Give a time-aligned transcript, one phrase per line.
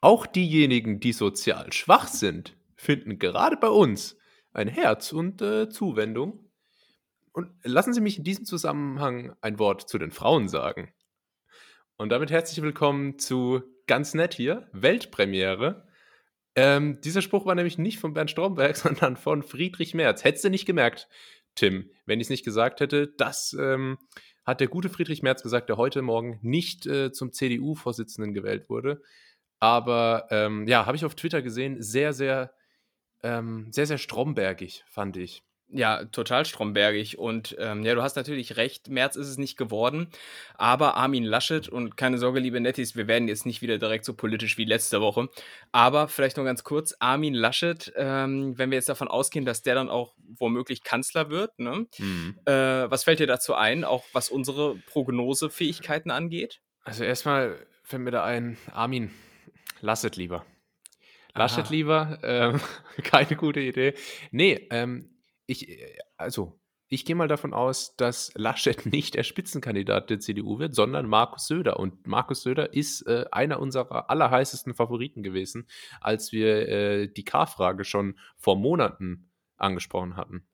[0.00, 4.16] Auch diejenigen, die sozial schwach sind, finden gerade bei uns
[4.52, 6.50] ein Herz und äh, Zuwendung.
[7.32, 10.92] Und lassen Sie mich in diesem Zusammenhang ein Wort zu den Frauen sagen.
[11.96, 15.86] Und damit herzlich willkommen zu Ganz nett hier, Weltpremiere.
[16.56, 20.24] Ähm, dieser Spruch war nämlich nicht von Bernd Stromberg, sondern von Friedrich Merz.
[20.24, 21.08] Hättest du nicht gemerkt,
[21.54, 23.08] Tim, wenn ich es nicht gesagt hätte.
[23.16, 23.98] Das ähm,
[24.44, 29.02] hat der gute Friedrich Merz gesagt, der heute Morgen nicht äh, zum CDU-Vorsitzenden gewählt wurde.
[29.58, 32.52] Aber ähm, ja, habe ich auf Twitter gesehen, sehr, sehr,
[33.22, 35.42] ähm, sehr, sehr strombergig, fand ich.
[35.68, 37.18] Ja, total strombergig.
[37.18, 40.08] Und ähm, ja, du hast natürlich recht, März ist es nicht geworden.
[40.54, 44.14] Aber Armin Laschet und keine Sorge, liebe Nettis, wir werden jetzt nicht wieder direkt so
[44.14, 45.28] politisch wie letzte Woche.
[45.72, 49.74] Aber vielleicht noch ganz kurz, Armin Laschet, ähm, wenn wir jetzt davon ausgehen, dass der
[49.74, 51.86] dann auch womöglich Kanzler wird, ne?
[51.98, 52.38] Mhm.
[52.44, 56.60] Äh, was fällt dir dazu ein, auch was unsere Prognosefähigkeiten angeht?
[56.84, 59.10] Also erstmal fällt mir da ein, Armin,
[59.80, 60.44] Laschet lieber.
[61.34, 61.70] Laschet Aha.
[61.70, 62.60] lieber, ähm,
[63.02, 63.94] keine gute Idee.
[64.30, 65.10] Nee, ähm,
[65.46, 70.58] ich, äh, also, ich gehe mal davon aus, dass Laschet nicht der Spitzenkandidat der CDU
[70.58, 71.78] wird, sondern Markus Söder.
[71.78, 75.66] Und Markus Söder ist äh, einer unserer allerheißesten Favoriten gewesen,
[76.00, 80.46] als wir äh, die K-Frage schon vor Monaten angesprochen hatten.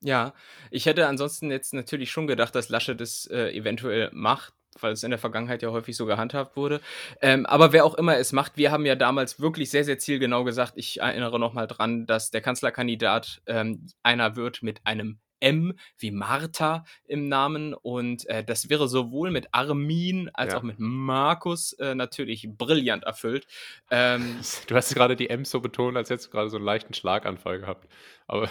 [0.00, 0.32] Ja,
[0.70, 5.02] ich hätte ansonsten jetzt natürlich schon gedacht, dass Laschet es äh, eventuell macht weil es
[5.02, 6.80] in der Vergangenheit ja häufig so gehandhabt wurde.
[7.20, 10.44] Ähm, aber wer auch immer es macht, wir haben ja damals wirklich sehr, sehr zielgenau
[10.44, 16.10] gesagt, ich erinnere nochmal dran, dass der Kanzlerkandidat ähm, einer wird mit einem M wie
[16.10, 20.58] Martha im Namen und äh, das wäre sowohl mit Armin als ja.
[20.58, 23.46] auch mit Markus äh, natürlich brillant erfüllt.
[23.90, 26.94] Ähm, du hast gerade die M so betont, als hättest du gerade so einen leichten
[26.94, 27.88] Schlaganfall gehabt.
[28.26, 28.48] Aber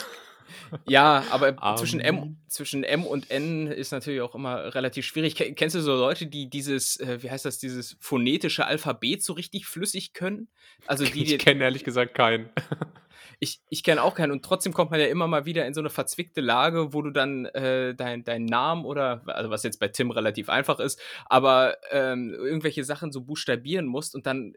[0.87, 1.77] ja, aber um.
[1.77, 5.35] zwischen, M, zwischen M und N ist natürlich auch immer relativ schwierig.
[5.35, 9.65] Kennst du so Leute, die dieses, äh, wie heißt das, dieses phonetische Alphabet so richtig
[9.65, 10.47] flüssig können?
[10.85, 12.49] Also die, ich kenne ehrlich gesagt keinen.
[13.39, 15.79] Ich, ich kenne auch keinen und trotzdem kommt man ja immer mal wieder in so
[15.79, 19.89] eine verzwickte Lage, wo du dann äh, deinen dein Namen oder, also was jetzt bei
[19.89, 24.55] Tim relativ einfach ist, aber ähm, irgendwelche Sachen so buchstabieren musst und dann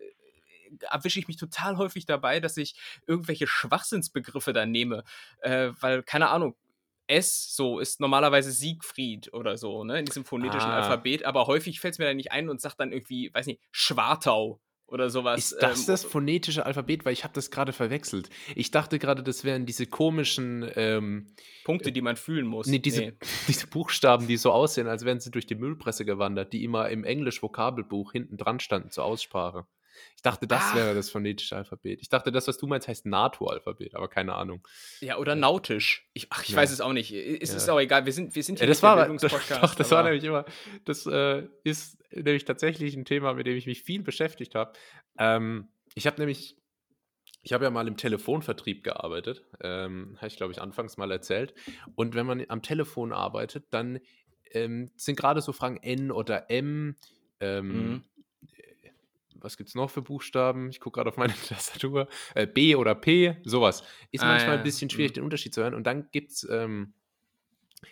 [0.91, 2.75] erwische ich mich total häufig dabei, dass ich
[3.06, 5.04] irgendwelche Schwachsinnsbegriffe dann nehme,
[5.41, 6.56] äh, weil, keine Ahnung,
[7.06, 10.81] S so ist normalerweise Siegfried oder so, ne, in diesem phonetischen ah.
[10.81, 13.60] Alphabet, aber häufig fällt es mir dann nicht ein und sagt dann irgendwie, weiß nicht,
[13.72, 14.60] Schwartau
[14.91, 15.53] oder sowas.
[15.53, 17.04] Ist das ähm, das phonetische Alphabet?
[17.04, 18.28] Weil ich habe das gerade verwechselt.
[18.54, 22.66] Ich dachte gerade, das wären diese komischen ähm, Punkte, die man fühlen muss.
[22.66, 23.12] Nee, diese, nee.
[23.48, 27.04] diese Buchstaben, die so aussehen, als wären sie durch die Müllpresse gewandert, die immer im
[27.04, 29.66] Englisch-Vokabelbuch hinten dran standen zur Aussprache.
[30.16, 30.75] Ich dachte, das Ach.
[30.75, 32.03] wäre das phonetische Alphabet.
[32.03, 34.66] Ich dachte, das, was du meinst, heißt NATO-Alphabet, aber keine Ahnung.
[35.00, 36.09] Ja, oder nautisch.
[36.12, 36.56] Ich, ach, ich ja.
[36.56, 37.12] weiß es auch nicht.
[37.15, 37.56] Ist ja.
[37.56, 38.05] es auch egal.
[38.05, 39.09] Wir sind, wir sind hier ja, das war,
[39.61, 40.44] Doch, das war nämlich immer,
[40.84, 44.72] das äh, ist nämlich tatsächlich ein Thema, mit dem ich mich viel beschäftigt habe.
[45.19, 46.59] Ähm, ich habe nämlich,
[47.43, 51.55] ich habe ja mal im Telefonvertrieb gearbeitet, ähm, habe ich glaube ich anfangs mal erzählt.
[51.94, 54.00] Und wenn man am Telefon arbeitet, dann
[54.53, 56.97] ähm, sind gerade so Fragen N oder M,
[57.41, 58.05] ähm, mhm
[59.42, 60.70] was gibt es noch für Buchstaben?
[60.70, 62.08] Ich gucke gerade auf meine Tastatur.
[62.34, 63.82] Äh, B oder P, sowas.
[64.10, 64.58] Ist ah, manchmal ja.
[64.58, 65.14] ein bisschen schwierig, mhm.
[65.14, 65.74] den Unterschied zu hören.
[65.74, 66.94] Und dann gibt es ähm,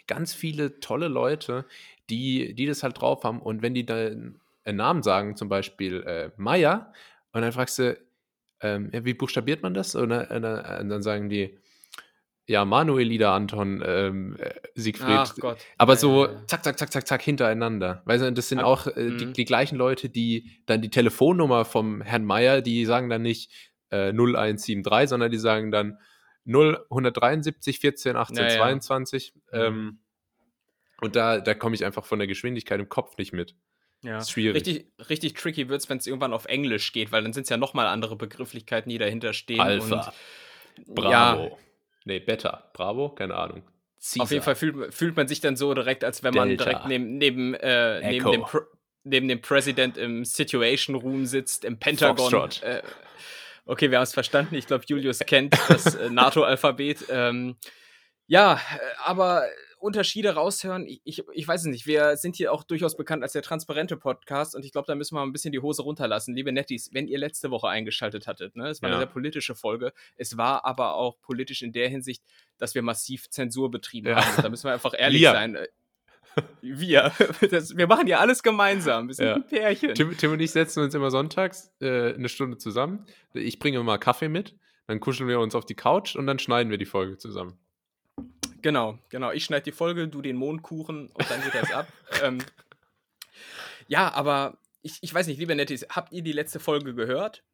[0.06, 1.66] ganz viele tolle Leute,
[2.10, 3.40] die, die das halt drauf haben.
[3.40, 6.92] Und wenn die dann einen Namen sagen, zum Beispiel äh, Maya,
[7.32, 7.98] und dann fragst du,
[8.60, 9.94] ähm, ja, wie buchstabiert man das?
[9.94, 11.58] Und dann, und dann sagen die,
[12.48, 15.18] ja, Manuel, Ida, Anton, ähm, äh, Siegfried.
[15.18, 15.58] Ach Gott.
[15.76, 16.46] Aber ja, so ja, ja.
[16.46, 18.02] zack, zack, zack, zack, zack, hintereinander.
[18.06, 19.32] Weißt du, das sind auch äh, die, mhm.
[19.34, 23.52] die, gleichen Leute, die dann die Telefonnummer vom Herrn Meier, die sagen dann nicht
[23.90, 25.98] äh, 0173, sondern die sagen dann
[26.46, 29.34] 0173 14 18 22.
[29.52, 29.98] Ähm,
[31.02, 33.56] und da, da komme ich einfach von der Geschwindigkeit im Kopf nicht mit.
[34.02, 34.20] Ja.
[34.20, 37.50] Richtig, richtig tricky wird es, wenn es irgendwann auf Englisch geht, weil dann sind es
[37.50, 39.60] ja nochmal andere Begrifflichkeiten, die dahinter stehen.
[39.60, 40.14] Alpha.
[40.86, 41.58] Und, Bravo.
[42.08, 42.70] Nee, Beta.
[42.72, 43.10] Bravo?
[43.10, 43.62] Keine Ahnung.
[44.00, 44.22] Caesar.
[44.22, 46.64] Auf jeden Fall fühlt, fühlt, man sich dann so direkt, als wenn man Delta.
[46.64, 48.44] direkt neben, neben, äh, neben, dem
[49.04, 52.48] neben dem President im Situation Room sitzt, im Pentagon.
[52.62, 52.80] Äh,
[53.66, 54.54] okay, wir haben es verstanden.
[54.54, 57.04] Ich glaube, Julius kennt das äh, NATO-Alphabet.
[57.10, 57.56] Ähm,
[58.26, 58.58] ja, äh,
[59.04, 59.44] aber
[59.78, 61.86] Unterschiede raushören, ich, ich, ich, weiß es nicht.
[61.86, 65.14] Wir sind hier auch durchaus bekannt als der transparente Podcast und ich glaube, da müssen
[65.14, 66.34] wir mal ein bisschen die Hose runterlassen.
[66.34, 68.96] Liebe Nettis, wenn ihr letzte Woche eingeschaltet hattet, ne, es war ja.
[68.96, 69.92] eine sehr politische Folge.
[70.16, 72.22] Es war aber auch politisch in der Hinsicht,
[72.58, 74.24] dass wir massiv Zensur betrieben ja.
[74.24, 74.42] haben.
[74.42, 75.32] Da müssen wir einfach ehrlich wir.
[75.32, 75.58] sein.
[76.60, 77.12] Wir.
[77.50, 79.08] Das, wir machen ja alles gemeinsam.
[79.08, 79.34] Wir sind ja.
[79.34, 79.94] ein Pärchen.
[79.94, 83.06] Tim, Tim, und ich setzen uns immer sonntags äh, eine Stunde zusammen.
[83.32, 86.70] Ich bringe immer Kaffee mit, dann kuscheln wir uns auf die Couch und dann schneiden
[86.70, 87.58] wir die Folge zusammen.
[88.62, 89.30] Genau, genau.
[89.32, 91.86] Ich schneide die Folge, du den Mondkuchen und dann geht das ab.
[92.22, 92.38] ähm,
[93.86, 97.44] ja, aber ich, ich weiß nicht, liebe Nettis, habt ihr die letzte Folge gehört?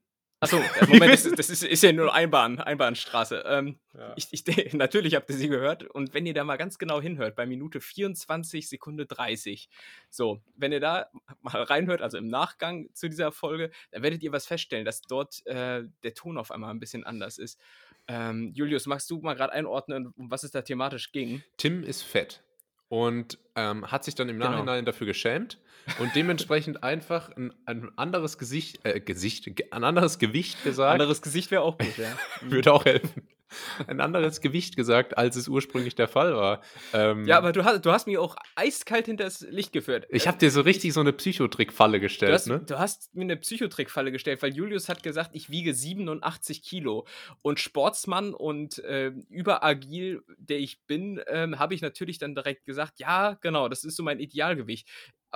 [0.41, 3.45] Achso, Moment, das, ist, das ist, ist, ja nur Einbahn, Einbahnstraße.
[3.47, 4.13] Ähm, ja.
[4.17, 4.45] ich, ich,
[4.75, 5.85] natürlich habt ihr sie gehört.
[5.85, 9.69] Und wenn ihr da mal ganz genau hinhört, bei Minute 24, Sekunde 30,
[10.11, 11.07] so, wenn ihr da
[11.41, 15.47] mal reinhört, also im Nachgang zu dieser Folge, dann werdet ihr was feststellen, dass dort
[15.47, 17.59] äh, der Ton auf einmal ein bisschen anders ist.
[18.07, 21.43] Ähm, Julius, magst du mal gerade einordnen, um was es da thematisch ging?
[21.57, 22.43] Tim ist fett
[22.89, 24.51] und ähm, hat sich dann im genau.
[24.51, 25.59] Nachhinein dafür geschämt
[25.99, 30.93] und dementsprechend einfach ein, ein anderes Gesicht, äh, Gesicht, ein anderes Gewicht gesagt.
[30.93, 32.17] Anderes Gesicht wäre auch gut, ja.
[32.43, 33.27] Würde auch helfen
[33.87, 36.61] ein anderes Gewicht gesagt, als es ursprünglich der Fall war.
[36.93, 40.07] Ähm, ja, aber du hast, du hast mich auch eiskalt hinters Licht geführt.
[40.09, 42.31] Ich habe dir so richtig so eine Psychotrickfalle gestellt.
[42.31, 42.63] Du hast, ne?
[42.67, 47.07] du hast mir eine Psychotrickfalle gestellt, weil Julius hat gesagt, ich wiege 87 Kilo.
[47.43, 52.99] Und Sportsmann und äh, überagil, der ich bin, äh, habe ich natürlich dann direkt gesagt,
[52.99, 54.89] ja, genau, das ist so mein Idealgewicht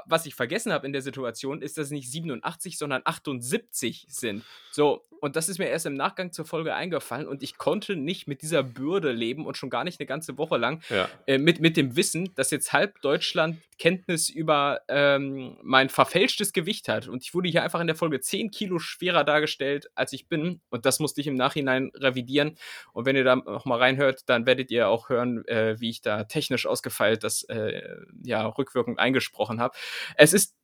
[0.06, 4.44] was ich vergessen habe in der Situation, ist, dass es nicht 87, sondern 78 sind.
[4.71, 8.29] So, und das ist mir erst im Nachgang zur Folge eingefallen und ich konnte nicht
[8.29, 11.09] mit dieser Bürde leben und schon gar nicht eine ganze Woche lang ja.
[11.26, 16.88] äh, mit, mit dem Wissen, dass jetzt halb Deutschland Kenntnis über ähm, mein verfälschtes Gewicht
[16.88, 17.09] hat.
[17.09, 20.61] Und ich wurde hier einfach in der Folge 10 Kilo schwerer dargestellt, als ich bin.
[20.69, 22.59] Und das musste ich im Nachhinein revidieren.
[22.93, 26.03] Und wenn ihr da noch mal reinhört, dann werdet ihr auch hören, äh, wie ich
[26.03, 27.82] da technisch ausgefeilt das äh,
[28.23, 29.76] ja rückwirkend eingesprochen habe.
[30.17, 30.57] Es ist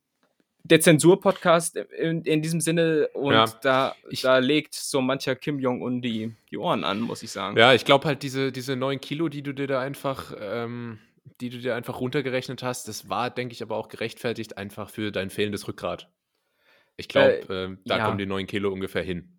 [0.64, 5.58] der Zensur-Podcast in, in, diesem Sinne und ja, da, ich, da legt so mancher Kim
[5.58, 7.56] Jong-un die, die Ohren an, muss ich sagen.
[7.58, 10.98] Ja, ich glaube halt, diese, diese 9 Kilo, die du dir da einfach, ähm,
[11.40, 15.12] die du dir einfach runtergerechnet hast, das war, denke ich, aber auch gerechtfertigt einfach für
[15.12, 16.10] dein fehlendes Rückgrat.
[16.96, 18.06] Ich glaube, äh, äh, da ja.
[18.06, 19.33] kommen die 9 Kilo ungefähr hin.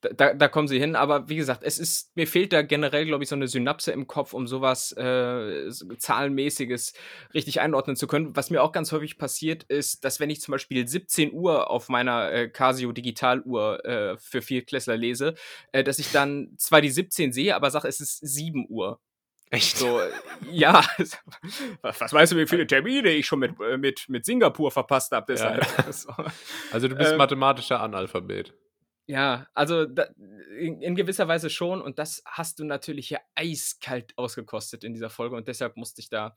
[0.00, 3.22] Da, da, kommen sie hin, aber wie gesagt, es ist, mir fehlt da generell, glaube
[3.22, 6.94] ich, so eine Synapse im Kopf, um sowas äh, Zahlenmäßiges
[7.34, 8.34] richtig einordnen zu können.
[8.36, 11.88] Was mir auch ganz häufig passiert, ist, dass wenn ich zum Beispiel 17 Uhr auf
[11.88, 15.34] meiner äh, Casio Digitaluhr äh, für Viertklässler lese,
[15.72, 19.00] äh, dass ich dann zwar die 17 sehe, aber sage, es ist 7 Uhr.
[19.50, 19.78] Echt?
[19.78, 20.00] So,
[20.52, 20.84] ja.
[21.82, 25.12] Was, was weißt du, wie viele Termine ich schon mit, äh, mit, mit Singapur verpasst
[25.12, 25.34] habe?
[25.34, 25.58] Ja.
[26.72, 28.54] Also du bist ähm, mathematischer Analphabet.
[29.10, 30.06] Ja, also da,
[30.56, 35.10] in, in, gewisser Weise schon und das hast du natürlich hier eiskalt ausgekostet in dieser
[35.10, 36.36] Folge und deshalb musste ich da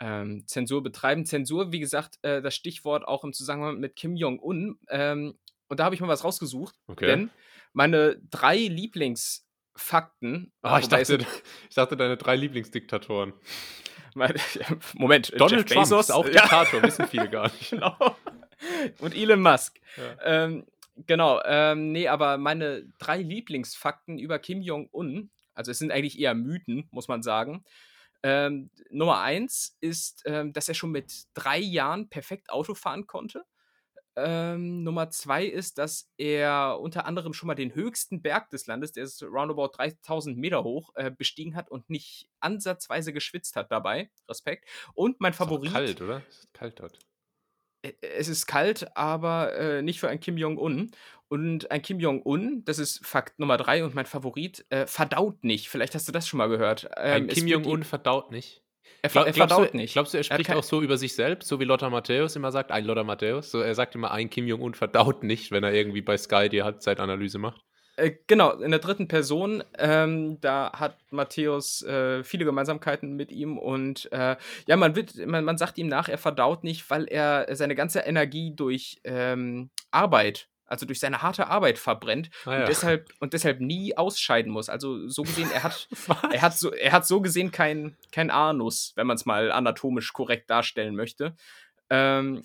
[0.00, 1.24] ähm, Zensur betreiben.
[1.24, 5.38] Zensur, wie gesagt, äh, das Stichwort auch im Zusammenhang mit Kim Jong-un ähm,
[5.68, 7.06] und da habe ich mal was rausgesucht, okay.
[7.06, 7.30] denn
[7.72, 10.52] meine drei Lieblingsfakten.
[10.60, 11.20] Ah, ich dachte,
[11.70, 13.32] ich dachte, deine drei Lieblingsdiktatoren.
[14.94, 16.86] Moment, Donald Jeff Trump Bezos, ist auch Diktator, ja.
[16.86, 17.70] wissen viele gar nicht.
[17.70, 17.96] Genau.
[18.98, 19.80] Und Elon Musk.
[19.96, 20.44] Ja.
[20.44, 20.66] Ähm,
[21.06, 26.34] Genau, ähm, nee, aber meine drei Lieblingsfakten über Kim Jong-un, also es sind eigentlich eher
[26.34, 27.64] Mythen, muss man sagen.
[28.22, 33.44] Ähm, Nummer eins ist, ähm, dass er schon mit drei Jahren perfekt Auto fahren konnte.
[34.16, 38.92] Ähm, Nummer zwei ist, dass er unter anderem schon mal den höchsten Berg des Landes,
[38.92, 44.10] der ist roundabout 3000 Meter hoch, äh, bestiegen hat und nicht ansatzweise geschwitzt hat dabei.
[44.28, 44.68] Respekt.
[44.94, 45.68] Und mein Favorit.
[45.68, 46.22] Ist kalt, oder?
[46.28, 46.98] Ist kalt dort
[48.00, 50.90] es ist kalt, aber äh, nicht für ein Kim Jong-un.
[51.28, 55.68] Und ein Kim Jong-un, das ist Fakt Nummer drei und mein Favorit, äh, verdaut nicht.
[55.68, 56.90] Vielleicht hast du das schon mal gehört.
[56.96, 58.62] Ähm, ein Kim Jong-un verdaut nicht.
[59.02, 59.92] Er, Glaub, er verdaut du, nicht.
[59.92, 62.52] Glaubst du, er spricht er auch so über sich selbst, so wie Lothar Matthäus immer
[62.52, 63.50] sagt, ein Lothar Matthäus?
[63.50, 66.62] So, er sagt immer, ein Kim Jong-un verdaut nicht, wenn er irgendwie bei Sky die
[66.62, 67.64] Halbzeitanalyse macht.
[68.00, 73.58] Äh, genau, in der dritten Person, ähm, da hat Matthäus äh, viele Gemeinsamkeiten mit ihm
[73.58, 74.36] und äh,
[74.66, 78.00] ja, man, wird, man, man sagt ihm nach, er verdaut nicht, weil er seine ganze
[78.00, 82.60] Energie durch ähm, Arbeit also durch seine harte Arbeit verbrennt ah, ja.
[82.60, 84.68] und, deshalb, und deshalb nie ausscheiden muss.
[84.68, 85.88] Also so gesehen, er hat,
[86.32, 90.12] er hat, so, er hat so gesehen kein, kein Anus, wenn man es mal anatomisch
[90.12, 91.34] korrekt darstellen möchte.
[91.90, 92.44] Ähm,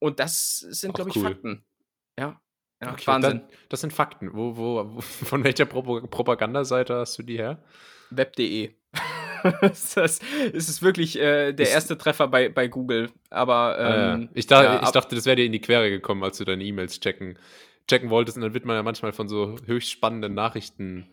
[0.00, 1.22] und das sind, glaube ich, cool.
[1.22, 1.64] Fakten.
[2.18, 2.38] Ja.
[2.82, 3.42] Ja, okay, Wahnsinn.
[3.48, 4.30] Das, das, sind Fakten.
[4.32, 7.62] Wo, wo, von welcher Pro Propagandaseite hast du die her?
[8.10, 8.74] Web.de.
[9.60, 10.20] das, das
[10.52, 13.10] ist wirklich äh, der erste Treffer bei, bei Google.
[13.30, 14.28] Aber ähm, ah, ja.
[14.34, 16.64] Ich, da, ja, ich dachte, das wäre dir in die Quere gekommen, als du deine
[16.64, 17.38] E-Mails checken,
[17.88, 18.36] checken wolltest.
[18.36, 21.08] Und dann wird man ja manchmal von so höchst spannenden Nachrichten.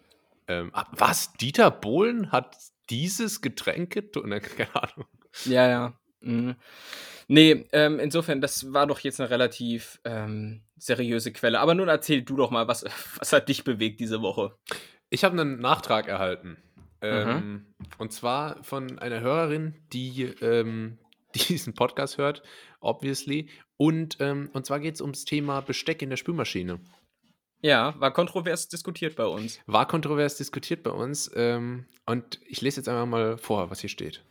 [0.47, 1.33] Ähm, ah, was?
[1.33, 2.55] Dieter Bohlen hat
[2.89, 4.41] dieses Getränk getrunken?
[4.57, 5.07] Keine Ahnung.
[5.45, 5.93] Ja, ja.
[6.21, 6.55] Mhm.
[7.27, 11.59] Nee, ähm, insofern, das war doch jetzt eine relativ ähm, seriöse Quelle.
[11.59, 12.83] Aber nun erzähl du doch mal, was,
[13.19, 14.55] was hat dich bewegt diese Woche?
[15.09, 16.57] Ich habe einen Nachtrag erhalten.
[17.01, 17.65] Ähm, mhm.
[17.97, 20.97] Und zwar von einer Hörerin, die ähm,
[21.35, 22.43] diesen Podcast hört,
[22.79, 23.49] obviously.
[23.77, 26.79] Und, ähm, und zwar geht es ums Thema Besteck in der Spülmaschine.
[27.61, 29.59] Ja, war kontrovers diskutiert bei uns.
[29.65, 31.29] War kontrovers diskutiert bei uns.
[31.35, 34.23] Ähm, und ich lese jetzt einfach mal vor, was hier steht.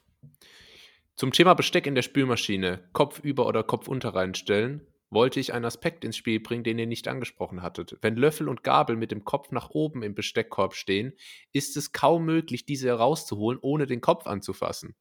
[1.19, 4.87] Zum Thema Besteck in der Spülmaschine, Kopf über oder Kopf unter reinstellen.
[5.11, 7.99] wollte ich einen Aspekt ins Spiel bringen, den ihr nicht angesprochen hattet.
[8.03, 11.13] Wenn Löffel und Gabel mit dem Kopf nach oben im Besteckkorb stehen,
[11.53, 14.95] ist es kaum möglich, diese herauszuholen, ohne den Kopf anzufassen.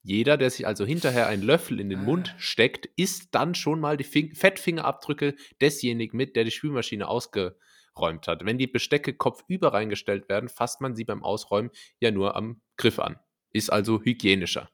[0.00, 2.04] Jeder, der sich also hinterher einen Löffel in den ah.
[2.04, 8.28] Mund steckt, isst dann schon mal die Fing Fettfingerabdrücke desjenigen mit, der die Spülmaschine ausgeräumt
[8.28, 8.44] hat.
[8.44, 13.00] Wenn die Bestecke kopfüber reingestellt werden, fasst man sie beim Ausräumen ja nur am Griff
[13.00, 13.18] an.
[13.50, 14.68] Ist also hygienischer.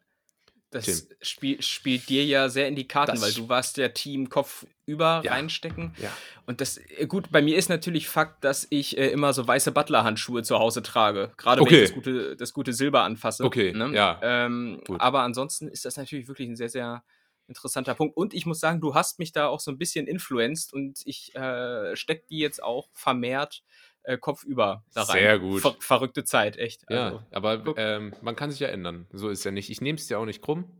[0.71, 4.29] Das spiel, spielt dir ja sehr in die Karten, das weil du warst der Team
[4.29, 5.33] Kopf über ja.
[5.33, 5.95] reinstecken.
[6.01, 6.11] Ja.
[6.47, 9.73] Und das, äh, gut, bei mir ist natürlich Fakt, dass ich äh, immer so weiße
[9.73, 11.33] Butler-Handschuhe zu Hause trage.
[11.37, 11.71] Gerade okay.
[11.71, 13.43] wenn ich das gute, das gute Silber anfasse.
[13.43, 13.91] Okay, ne?
[13.95, 14.21] ja.
[14.23, 17.03] Ähm, aber ansonsten ist das natürlich wirklich ein sehr, sehr
[17.49, 18.17] interessanter Punkt.
[18.17, 21.35] Und ich muss sagen, du hast mich da auch so ein bisschen influenced und ich
[21.35, 23.65] äh, stecke die jetzt auch vermehrt
[24.03, 25.19] äh, kopfüber da rein.
[25.19, 25.63] Sehr gut.
[25.63, 26.85] Ver verrückte Zeit, echt.
[26.89, 29.07] Ja, also, aber ähm, man kann sich ja ändern.
[29.13, 29.71] So ist ja nicht.
[29.71, 30.71] Ich nehme es dir auch nicht krumm.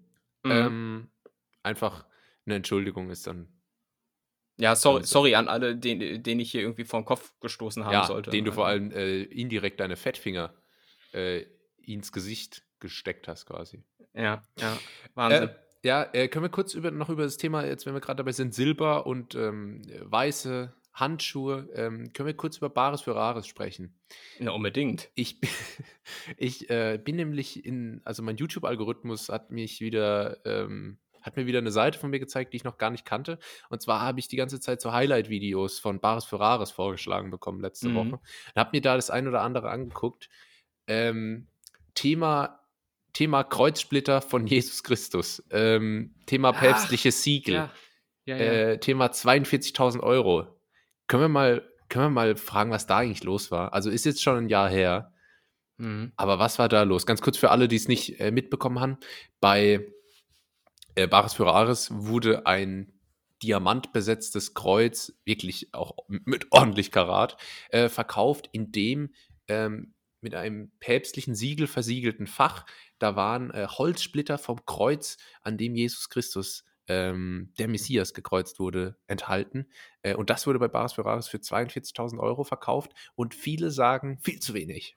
[0.45, 0.51] Mhm.
[0.51, 1.11] Ähm,
[1.63, 2.07] einfach
[2.47, 3.49] eine Entschuldigung ist dann.
[4.59, 7.93] Ja, sorry, sorry an alle, den, den ich hier irgendwie vor den Kopf gestoßen haben
[7.93, 8.31] ja, sollte.
[8.31, 10.53] Den du vor allem äh, indirekt deine Fettfinger
[11.13, 11.45] äh,
[11.79, 13.83] ins Gesicht gesteckt hast, quasi.
[14.15, 14.79] Ja, ja,
[15.15, 15.49] Wahnsinn.
[15.49, 18.19] Äh, ja, äh, können wir kurz über, noch über das Thema, jetzt wenn wir gerade
[18.19, 21.69] dabei sind, Silber und ähm, weiße Handschuhe.
[21.75, 23.99] Ähm, können wir kurz über Bares für Rares sprechen?
[24.39, 25.11] Ja, unbedingt.
[25.15, 25.39] Ich,
[26.37, 31.59] ich äh, bin nämlich in, also mein YouTube-Algorithmus hat mich wieder, ähm, hat mir wieder
[31.59, 33.39] eine Seite von mir gezeigt, die ich noch gar nicht kannte.
[33.69, 37.61] Und zwar habe ich die ganze Zeit so Highlight-Videos von Bares für Rares vorgeschlagen bekommen
[37.61, 37.95] letzte mhm.
[37.95, 38.15] Woche.
[38.15, 40.29] Und habe mir da das ein oder andere angeguckt.
[40.87, 41.47] Ähm,
[41.95, 42.61] Thema
[43.13, 47.73] Thema Kreuzsplitter von Jesus Christus, ähm, Thema päpstliches Siegel, ja.
[48.25, 48.43] Ja, ja.
[48.43, 50.47] Äh, Thema 42.000 Euro.
[51.11, 53.73] Können wir mal, können wir mal fragen, was da eigentlich los war?
[53.73, 55.13] Also ist jetzt schon ein Jahr her.
[55.77, 56.13] Mhm.
[56.15, 57.05] Aber was war da los?
[57.05, 58.97] Ganz kurz für alle, die es nicht äh, mitbekommen haben.
[59.41, 59.85] Bei
[60.95, 62.93] äh, Bares für Ares wurde ein
[63.43, 67.37] diamantbesetztes Kreuz, wirklich auch mit ordentlich Karat,
[67.71, 69.13] äh, verkauft, in dem
[69.49, 72.67] ähm, mit einem päpstlichen Siegel versiegelten Fach,
[73.01, 78.97] da waren äh, Holzsplitter vom Kreuz, an dem Jesus Christus ähm, der Messias gekreuzt wurde,
[79.07, 79.69] enthalten.
[80.03, 82.93] Äh, und das wurde bei Baris Ferraris für 42.000 Euro verkauft.
[83.15, 84.97] Und viele sagen, viel zu wenig.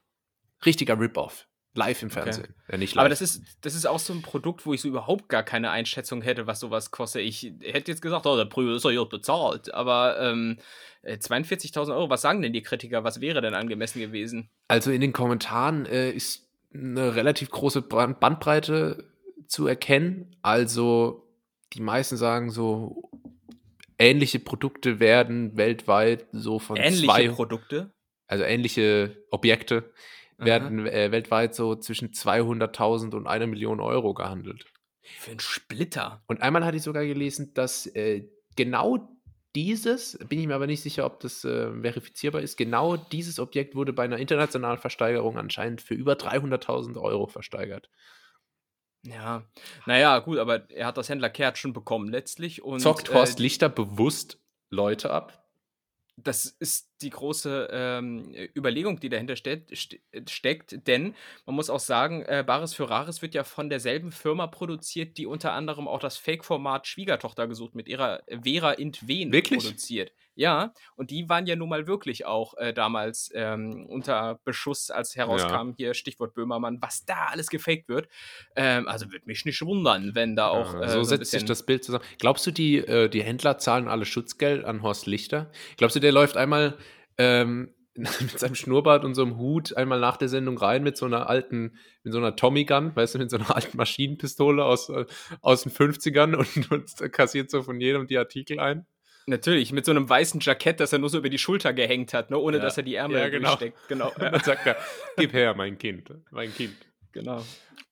[0.66, 1.46] Richtiger Rip-Off.
[1.76, 2.44] Live im Fernsehen.
[2.44, 2.72] Okay.
[2.72, 3.00] Ja, nicht live.
[3.00, 5.70] Aber das ist, das ist auch so ein Produkt, wo ich so überhaupt gar keine
[5.70, 7.22] Einschätzung hätte, was sowas kostet.
[7.22, 9.72] Ich hätte jetzt gesagt, oh, der Prügel ist ja bezahlt.
[9.72, 10.58] Aber ähm,
[11.04, 13.04] 42.000 äh, Euro, was sagen denn die Kritiker?
[13.04, 14.50] Was wäre denn angemessen gewesen?
[14.68, 19.04] Also in den Kommentaren äh, ist eine relativ große Bandbreite
[19.46, 20.36] zu erkennen.
[20.42, 21.23] Also
[21.74, 23.10] die meisten sagen so,
[23.98, 27.92] ähnliche Produkte werden weltweit so von ähnliche zwei Produkte,
[28.26, 29.92] also ähnliche Objekte
[30.38, 34.66] werden äh, weltweit so zwischen 200.000 und einer Million Euro gehandelt.
[35.02, 36.22] Für einen Splitter.
[36.26, 39.08] Und einmal hatte ich sogar gelesen, dass äh, genau
[39.54, 43.76] dieses, bin ich mir aber nicht sicher, ob das äh, verifizierbar ist, genau dieses Objekt
[43.76, 47.88] wurde bei einer internationalen Versteigerung anscheinend für über 300.000 Euro versteigert.
[49.06, 49.42] Ja,
[49.86, 52.62] naja, gut, aber er hat das Händlerkärtchen bekommen letztlich.
[52.62, 54.38] Und, Zockt Horst äh, Lichter bewusst
[54.70, 55.44] Leute ab?
[56.16, 59.62] das ist die große ähm, Überlegung, die dahinter ste
[60.26, 64.46] steckt, denn man muss auch sagen, äh, Bares für Rares wird ja von derselben Firma
[64.46, 70.12] produziert, die unter anderem auch das Fake-Format Schwiegertochter gesucht mit ihrer Vera Int Wen produziert.
[70.36, 75.14] Ja, und die waren ja nun mal wirklich auch äh, damals ähm, unter Beschuss, als
[75.16, 75.74] herauskam, ja.
[75.76, 78.08] hier Stichwort Böhmermann, was da alles gefaked wird.
[78.56, 80.74] Ähm, also würde mich nicht wundern, wenn da auch.
[80.74, 82.04] Ja, so, äh, so setzt sich das Bild zusammen.
[82.18, 85.50] Glaubst du, die, äh, die Händler zahlen alle Schutzgeld an Horst Lichter?
[85.76, 86.76] Glaubst du, der läuft einmal
[87.18, 91.06] ähm, mit seinem Schnurrbart und so einem Hut einmal nach der Sendung rein mit so
[91.06, 94.88] einer alten, mit so einer Tommy Gun, weißt du, mit so einer alten Maschinenpistole aus,
[94.88, 95.06] äh,
[95.40, 98.86] aus den 50ern und, und kassiert so von jedem die Artikel ein?
[99.26, 102.30] Natürlich, mit so einem weißen Jackett, das er nur so über die Schulter gehängt hat,
[102.30, 102.62] ne, ohne ja.
[102.62, 103.48] dass er die Ärmel ja, genau.
[103.48, 103.88] durchsteckt.
[103.88, 104.08] Genau.
[104.08, 104.76] Und dann sagt er,
[105.16, 106.76] gib her, mein Kind, mein Kind.
[107.12, 107.44] Genau.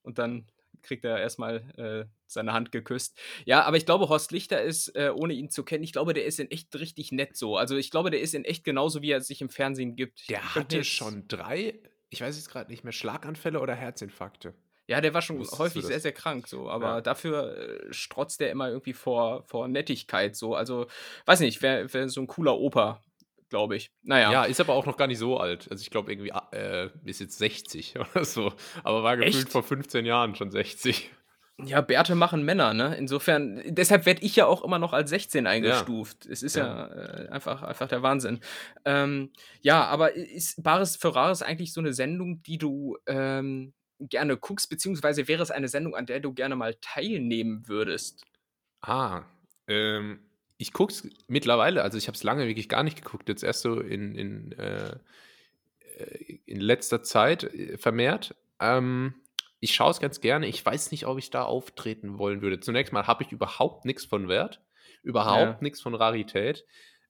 [0.02, 0.46] Und dann
[0.82, 3.18] kriegt er erstmal äh, seine Hand geküsst.
[3.44, 6.24] Ja, aber ich glaube, Horst Lichter ist, äh, ohne ihn zu kennen, ich glaube, der
[6.24, 7.56] ist in echt richtig nett so.
[7.56, 10.28] Also ich glaube, der ist in echt genauso, wie er sich im Fernsehen gibt.
[10.28, 14.54] Der hatte schon drei, ich weiß jetzt gerade nicht mehr, Schlaganfälle oder Herzinfarkte.
[14.92, 16.68] Ja, der war schon Wusstest häufig sehr, sehr krank, so.
[16.68, 17.00] Aber ja.
[17.00, 20.54] dafür äh, strotzt der immer irgendwie vor, vor Nettigkeit, so.
[20.54, 20.86] Also,
[21.24, 23.00] weiß nicht, wäre wär so ein cooler Opa,
[23.48, 23.90] glaube ich.
[24.02, 24.30] Naja.
[24.30, 25.66] Ja, ist aber auch noch gar nicht so alt.
[25.70, 28.52] Also, ich glaube, irgendwie ah, äh, ist jetzt 60 oder so.
[28.84, 29.48] Aber war gefühlt Echt?
[29.48, 31.10] vor 15 Jahren schon 60.
[31.64, 32.94] Ja, Bärte machen Männer, ne?
[32.96, 36.26] Insofern, deshalb werde ich ja auch immer noch als 16 eingestuft.
[36.26, 36.32] Ja.
[36.32, 38.40] Es ist ja, ja äh, einfach, einfach der Wahnsinn.
[38.84, 39.30] Ähm,
[39.62, 43.72] ja, aber ist Bares für Rares eigentlich so eine Sendung, die du ähm,
[44.08, 48.24] gerne guckst, beziehungsweise wäre es eine Sendung, an der du gerne mal teilnehmen würdest?
[48.80, 49.24] Ah,
[49.66, 50.20] ähm,
[50.58, 53.62] ich gucke es mittlerweile, also ich habe es lange wirklich gar nicht geguckt, jetzt erst
[53.62, 54.96] so in, in, äh,
[55.98, 58.34] äh in letzter Zeit äh, vermehrt.
[58.60, 59.14] Ähm,
[59.60, 60.46] ich schaue es ganz gerne.
[60.48, 62.58] Ich weiß nicht, ob ich da auftreten wollen würde.
[62.58, 64.60] Zunächst mal habe ich überhaupt nichts von Wert,
[65.02, 65.58] überhaupt ja.
[65.60, 66.64] nichts von Rarität.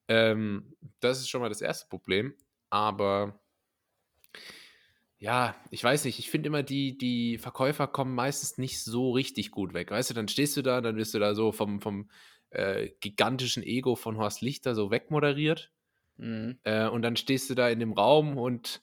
[0.08, 2.34] Ähm, das ist schon mal das erste Problem.
[2.68, 3.40] Aber
[5.22, 9.52] ja, ich weiß nicht, ich finde immer, die, die Verkäufer kommen meistens nicht so richtig
[9.52, 9.92] gut weg.
[9.92, 12.10] Weißt du, dann stehst du da, dann wirst du da so vom, vom
[12.50, 15.70] äh, gigantischen Ego von Horst Lichter so wegmoderiert.
[16.16, 16.58] Mhm.
[16.64, 18.82] Äh, und dann stehst du da in dem Raum und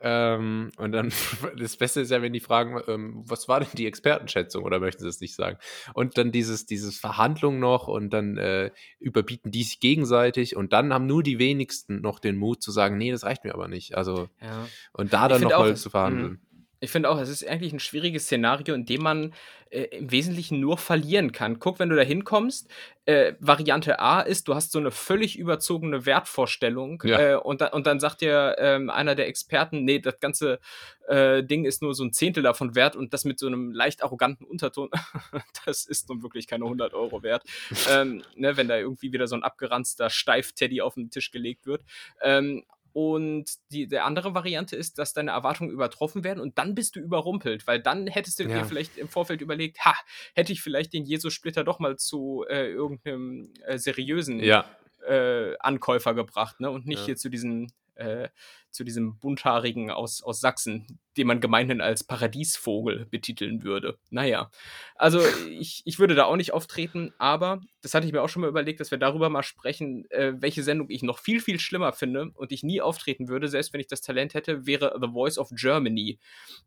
[0.00, 1.12] ähm, und dann,
[1.58, 5.02] das Beste ist ja, wenn die fragen, ähm, was war denn die Expertenschätzung oder möchten
[5.02, 5.58] sie es nicht sagen?
[5.94, 10.92] Und dann dieses, dieses Verhandlung noch und dann äh, überbieten die sich gegenseitig und dann
[10.92, 13.96] haben nur die wenigsten noch den Mut zu sagen, nee, das reicht mir aber nicht.
[13.96, 14.66] Also, ja.
[14.92, 16.40] und da dann nochmal zu verhandeln.
[16.80, 19.34] Ich finde auch, es ist eigentlich ein schwieriges Szenario, in dem man
[19.70, 21.58] äh, im Wesentlichen nur verlieren kann.
[21.58, 22.70] Guck, wenn du da hinkommst,
[23.04, 27.18] äh, Variante A ist, du hast so eine völlig überzogene Wertvorstellung ja.
[27.18, 30.60] äh, und, da, und dann sagt dir ähm, einer der Experten, nee, das ganze
[31.08, 34.02] äh, Ding ist nur so ein Zehntel davon wert und das mit so einem leicht
[34.02, 34.90] arroganten Unterton,
[35.66, 37.44] das ist nun wirklich keine 100 Euro wert,
[37.90, 41.82] ähm, ne, wenn da irgendwie wieder so ein abgeranzter Steif-Teddy auf den Tisch gelegt wird.
[42.22, 42.64] Ähm,
[42.98, 47.00] und die, der andere Variante ist, dass deine Erwartungen übertroffen werden und dann bist du
[47.00, 48.58] überrumpelt, weil dann hättest du ja.
[48.58, 49.94] dir vielleicht im Vorfeld überlegt, ha,
[50.34, 54.64] hätte ich vielleicht den Jesus-Splitter doch mal zu äh, irgendeinem äh, seriösen ja.
[55.06, 56.72] äh, Ankäufer gebracht, ne?
[56.72, 57.06] Und nicht ja.
[57.06, 58.28] hier zu diesen äh,
[58.70, 63.98] zu diesem Bunthaarigen aus, aus Sachsen, den man gemeinhin als Paradiesvogel betiteln würde.
[64.10, 64.50] Naja,
[64.94, 68.42] also ich, ich würde da auch nicht auftreten, aber das hatte ich mir auch schon
[68.42, 71.92] mal überlegt, dass wir darüber mal sprechen, äh, welche Sendung ich noch viel, viel schlimmer
[71.92, 75.38] finde und ich nie auftreten würde, selbst wenn ich das Talent hätte, wäre The Voice
[75.38, 76.18] of Germany.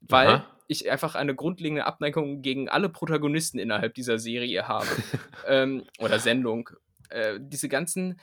[0.01, 0.57] Weil Aha.
[0.67, 4.88] ich einfach eine grundlegende Abneigung gegen alle Protagonisten innerhalb dieser Serie habe.
[5.47, 6.69] ähm, oder Sendung.
[7.09, 8.19] Äh, diese ganzen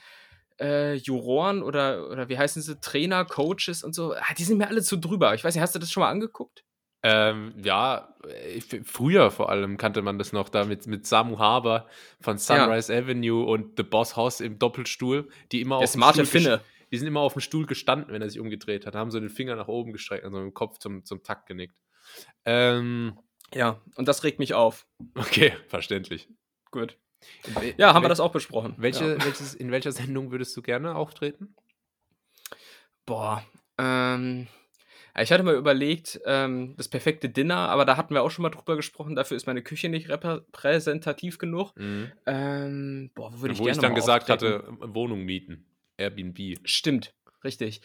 [0.61, 4.69] äh, Juroren oder, oder wie heißen sie, Trainer, Coaches und so, ah, die sind mir
[4.69, 5.35] alle zu drüber.
[5.35, 6.65] Ich weiß nicht, hast du das schon mal angeguckt?
[7.05, 8.15] Ähm, ja,
[8.55, 11.87] ich, früher vor allem kannte man das noch da mit, mit Samu Haber
[12.21, 13.01] von Sunrise ja.
[13.01, 16.61] Avenue und The Boss House im Doppelstuhl, die immer Der auf smarte Stuhl Finne.
[16.91, 19.29] Die sind immer auf dem Stuhl gestanden, wenn er sich umgedreht hat, haben so den
[19.29, 21.79] Finger nach oben gestreckt und so den Kopf zum, zum Takt genickt.
[22.45, 23.19] Ähm,
[23.55, 24.87] ja, und das regt mich auf.
[25.15, 26.29] Okay, verständlich.
[26.71, 26.99] Gut.
[27.77, 28.75] Ja, haben wir das auch besprochen.
[28.77, 29.25] Welche, ja.
[29.25, 31.55] welches, in welcher Sendung würdest du gerne auftreten?
[33.07, 33.45] Boah,
[33.79, 34.49] ähm,
[35.21, 38.51] ich hatte mal überlegt, ähm, das perfekte Dinner, aber da hatten wir auch schon mal
[38.51, 39.17] drüber gesprochen.
[39.17, 41.73] Dafür ist meine Küche nicht repräsentativ genug.
[41.77, 42.13] Mhm.
[42.27, 44.79] Ähm, boah, wo würde ich wo gerne ich dann gesagt auftreten?
[44.81, 46.59] hatte, Wohnung mieten, Airbnb.
[46.65, 47.81] Stimmt, richtig.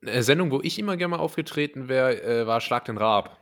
[0.00, 3.36] Eine Sendung, wo ich immer gerne mal aufgetreten wäre, äh, war Schlag den Raab.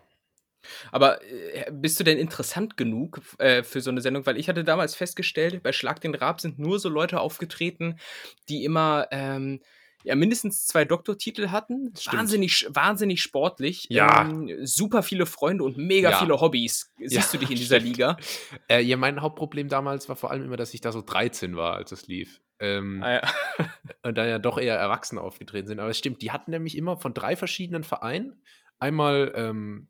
[0.92, 4.26] Aber äh, bist du denn interessant genug äh, für so eine Sendung?
[4.26, 7.98] Weil ich hatte damals festgestellt, bei Schlag den Rab sind nur so Leute aufgetreten,
[8.48, 9.60] die immer ähm,
[10.06, 11.92] ja, mindestens zwei Doktortitel hatten.
[12.12, 13.88] Wahnsinnig, wahnsinnig sportlich.
[13.90, 14.22] Ja.
[14.22, 16.18] Ähm, super viele Freunde und mega ja.
[16.18, 16.92] viele Hobbys.
[16.98, 18.16] Siehst ja, du dich in dieser Liga?
[18.68, 21.74] Äh, ja, mein Hauptproblem damals war vor allem immer, dass ich da so 13 war,
[21.74, 22.40] als es lief.
[22.60, 23.22] Ähm, ah, ja.
[24.04, 25.80] und dann ja doch eher Erwachsene aufgetreten sind.
[25.80, 28.40] Aber es stimmt, die hatten nämlich immer von drei verschiedenen Vereinen.
[28.78, 29.88] Einmal ähm,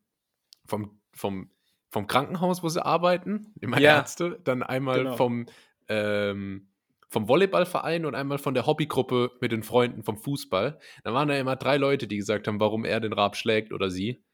[0.66, 1.50] vom, vom,
[1.90, 3.96] vom Krankenhaus, wo sie arbeiten, immer ja.
[3.96, 5.16] Ärzte, dann einmal genau.
[5.16, 5.46] vom,
[5.88, 6.68] ähm,
[7.08, 10.78] vom Volleyballverein und einmal von der Hobbygruppe mit den Freunden vom Fußball.
[11.04, 13.90] Da waren da immer drei Leute, die gesagt haben, warum er den Rab schlägt oder
[13.90, 14.24] sie.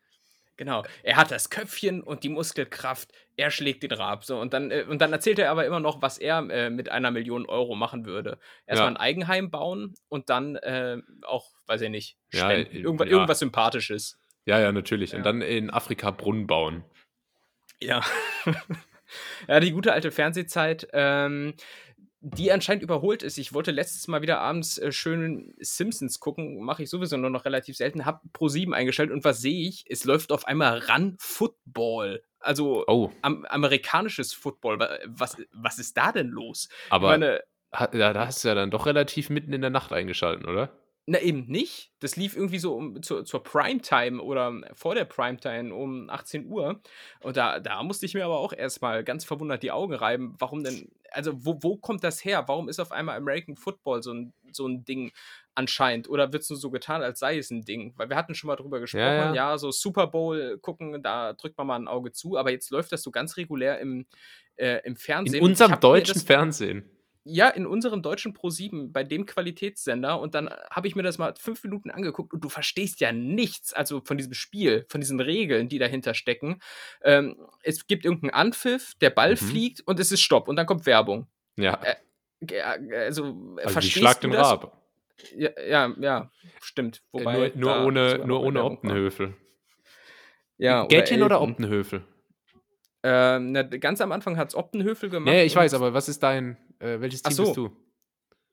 [0.56, 4.24] Genau, er hat das Köpfchen und die Muskelkraft, er schlägt den Rab.
[4.24, 6.90] So, und, dann, äh, und dann erzählt er aber immer noch, was er äh, mit
[6.90, 8.38] einer Million Euro machen würde.
[8.66, 8.94] Erstmal ja.
[8.94, 13.12] ein Eigenheim bauen und dann äh, auch, weiß ich nicht, ja, Irgendwas, ja.
[13.12, 14.20] irgendwas Sympathisches.
[14.46, 15.12] Ja, ja, natürlich.
[15.12, 15.18] Ja.
[15.18, 16.84] Und dann in Afrika Brunnen bauen.
[17.80, 18.02] Ja.
[19.48, 21.54] ja, die gute alte Fernsehzeit, ähm,
[22.20, 23.38] die anscheinend überholt ist.
[23.38, 27.44] Ich wollte letztes Mal wieder abends äh, schön Simpsons gucken, mache ich sowieso nur noch
[27.44, 29.84] relativ selten, habe Pro7 eingestellt und was sehe ich?
[29.88, 32.22] Es läuft auf einmal Run Football.
[32.38, 33.12] Also oh.
[33.22, 34.78] am, amerikanisches Football.
[35.06, 36.68] Was, was ist da denn los?
[36.90, 40.70] Aber meine, da hast du ja dann doch relativ mitten in der Nacht eingeschalten, oder?
[41.04, 41.90] Na, eben nicht.
[41.98, 46.80] Das lief irgendwie so um, zur, zur Primetime oder vor der Primetime um 18 Uhr.
[47.20, 50.36] Und da, da musste ich mir aber auch erstmal ganz verwundert die Augen reiben.
[50.38, 50.92] Warum denn?
[51.10, 52.44] Also, wo, wo kommt das her?
[52.46, 55.10] Warum ist auf einmal American Football so ein, so ein Ding
[55.56, 56.08] anscheinend?
[56.08, 57.94] Oder wird es nur so getan, als sei es ein Ding?
[57.96, 59.02] Weil wir hatten schon mal drüber gesprochen.
[59.02, 59.34] Ja, ja.
[59.34, 62.36] ja, so Super Bowl gucken, da drückt man mal ein Auge zu.
[62.36, 64.06] Aber jetzt läuft das so ganz regulär im,
[64.54, 65.40] äh, im Fernsehen.
[65.40, 66.88] In unserem deutschen Fernsehen
[67.24, 70.20] ja, in unserem deutschen Pro7, bei dem Qualitätssender.
[70.20, 73.72] Und dann habe ich mir das mal fünf Minuten angeguckt und du verstehst ja nichts,
[73.72, 76.60] also von diesem Spiel, von diesen Regeln, die dahinter stecken.
[77.02, 79.36] Ähm, es gibt irgendeinen Anpfiff, der Ball mhm.
[79.36, 81.28] fliegt und es ist Stopp und dann kommt Werbung.
[81.56, 81.80] Ja.
[81.82, 84.76] Äh, also, also verstehst Schlag den Rab.
[85.36, 86.30] Ja, ja, ja,
[86.60, 87.02] stimmt.
[87.12, 89.34] Wobei äh, nur, nur ohne, nur ohne Optenhöfel.
[90.58, 92.04] Ja, Gätchen oder, oder Optenhöfel?
[93.04, 95.34] Ähm, na, ganz am Anfang hat es Optenhöfel gemacht.
[95.34, 97.44] Ja, ich weiß, aber was ist dein, äh, welches Team so.
[97.44, 97.76] bist du?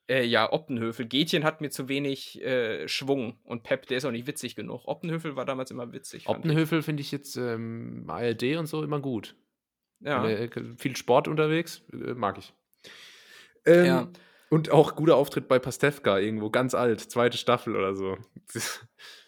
[0.10, 1.06] Äh, ja, Optenhöfel.
[1.06, 4.88] Gätchen hat mir zu wenig äh, Schwung und Pep, der ist auch nicht witzig genug.
[4.88, 6.28] Optenhöfel war damals immer witzig.
[6.28, 9.36] Optenhöfel finde ich jetzt ähm, ARD und so immer gut.
[10.00, 10.28] Ja.
[10.28, 12.54] Äh, viel Sport unterwegs, äh, mag ich.
[13.66, 14.12] Ähm, ja.
[14.50, 18.18] Und auch guter Auftritt bei Pastewka irgendwo, ganz alt, zweite Staffel oder so.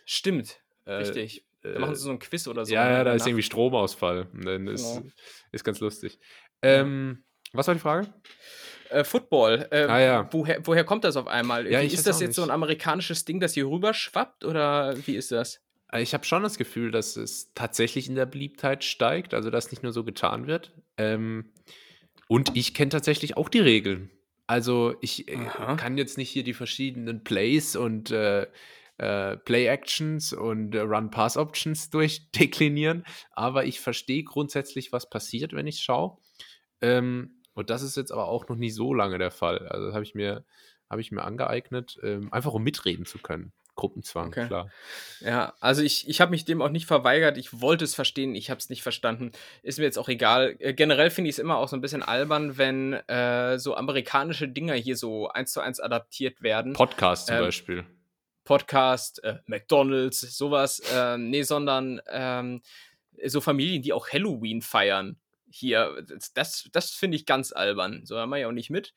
[0.06, 1.46] Stimmt, äh, richtig.
[1.62, 2.74] Da machen sie so ein Quiz oder so.
[2.74, 4.28] Ja, ja, da ist irgendwie Stromausfall.
[4.34, 5.12] Dann ist, genau.
[5.52, 6.20] ist ganz lustig.
[6.64, 8.12] Ähm, was war die Frage?
[8.91, 9.67] Äh, Football.
[9.71, 10.30] Äh, ah, ja.
[10.32, 11.69] woher, woher kommt das auf einmal?
[11.71, 12.36] Ja, ist das jetzt nicht.
[12.36, 15.62] so ein amerikanisches Ding, das hier rüber schwappt oder wie ist das?
[15.91, 19.71] Äh, ich habe schon das Gefühl, dass es tatsächlich in der Beliebtheit steigt, also dass
[19.71, 20.73] nicht nur so getan wird.
[20.97, 21.51] Ähm,
[22.27, 24.10] und ich kenne tatsächlich auch die Regeln.
[24.47, 25.75] Also ich äh, Aha.
[25.75, 28.47] kann jetzt nicht hier die verschiedenen Plays und äh,
[28.97, 36.17] äh, Play-Actions und äh, Run-Pass-Options durchdeklinieren, aber ich verstehe grundsätzlich, was passiert, wenn ich schaue.
[36.82, 39.68] Ähm, und das ist jetzt aber auch noch nicht so lange der Fall.
[39.68, 40.46] Also das habe ich mir,
[40.90, 43.54] habe ich mir angeeignet, ähm, einfach um mitreden zu können.
[43.76, 44.48] Gruppenzwang, okay.
[44.48, 44.70] klar.
[45.22, 47.38] Ja, also ich, ich habe mich dem auch nicht verweigert.
[47.38, 49.32] Ich wollte es verstehen, ich habe es nicht verstanden.
[49.64, 50.56] Ist mir jetzt auch egal.
[50.60, 54.48] Äh, generell finde ich es immer auch so ein bisschen albern, wenn äh, so amerikanische
[54.48, 56.74] Dinger hier so eins zu eins adaptiert werden.
[56.74, 57.86] Podcast zum ähm, Beispiel.
[58.44, 60.82] Podcast, äh, McDonalds, sowas.
[60.94, 62.62] Ähm, nee, sondern ähm,
[63.26, 65.20] so Familien, die auch Halloween feiern
[65.52, 68.06] hier, das, das finde ich ganz albern.
[68.06, 68.94] So, da mache ich auch nicht mit.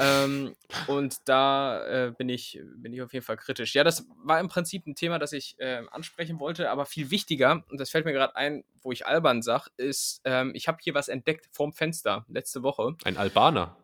[0.00, 0.54] ähm,
[0.86, 3.74] und da äh, bin, ich, bin ich auf jeden Fall kritisch.
[3.74, 7.64] Ja, das war im Prinzip ein Thema, das ich äh, ansprechen wollte, aber viel wichtiger,
[7.68, 10.94] und das fällt mir gerade ein, wo ich albern sage, ist, ähm, ich habe hier
[10.94, 12.96] was entdeckt vorm Fenster letzte Woche.
[13.04, 13.76] Ein Albaner.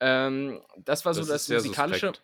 [0.00, 2.06] Ähm, das war so das, das musikalische.
[2.06, 2.22] Suspekt.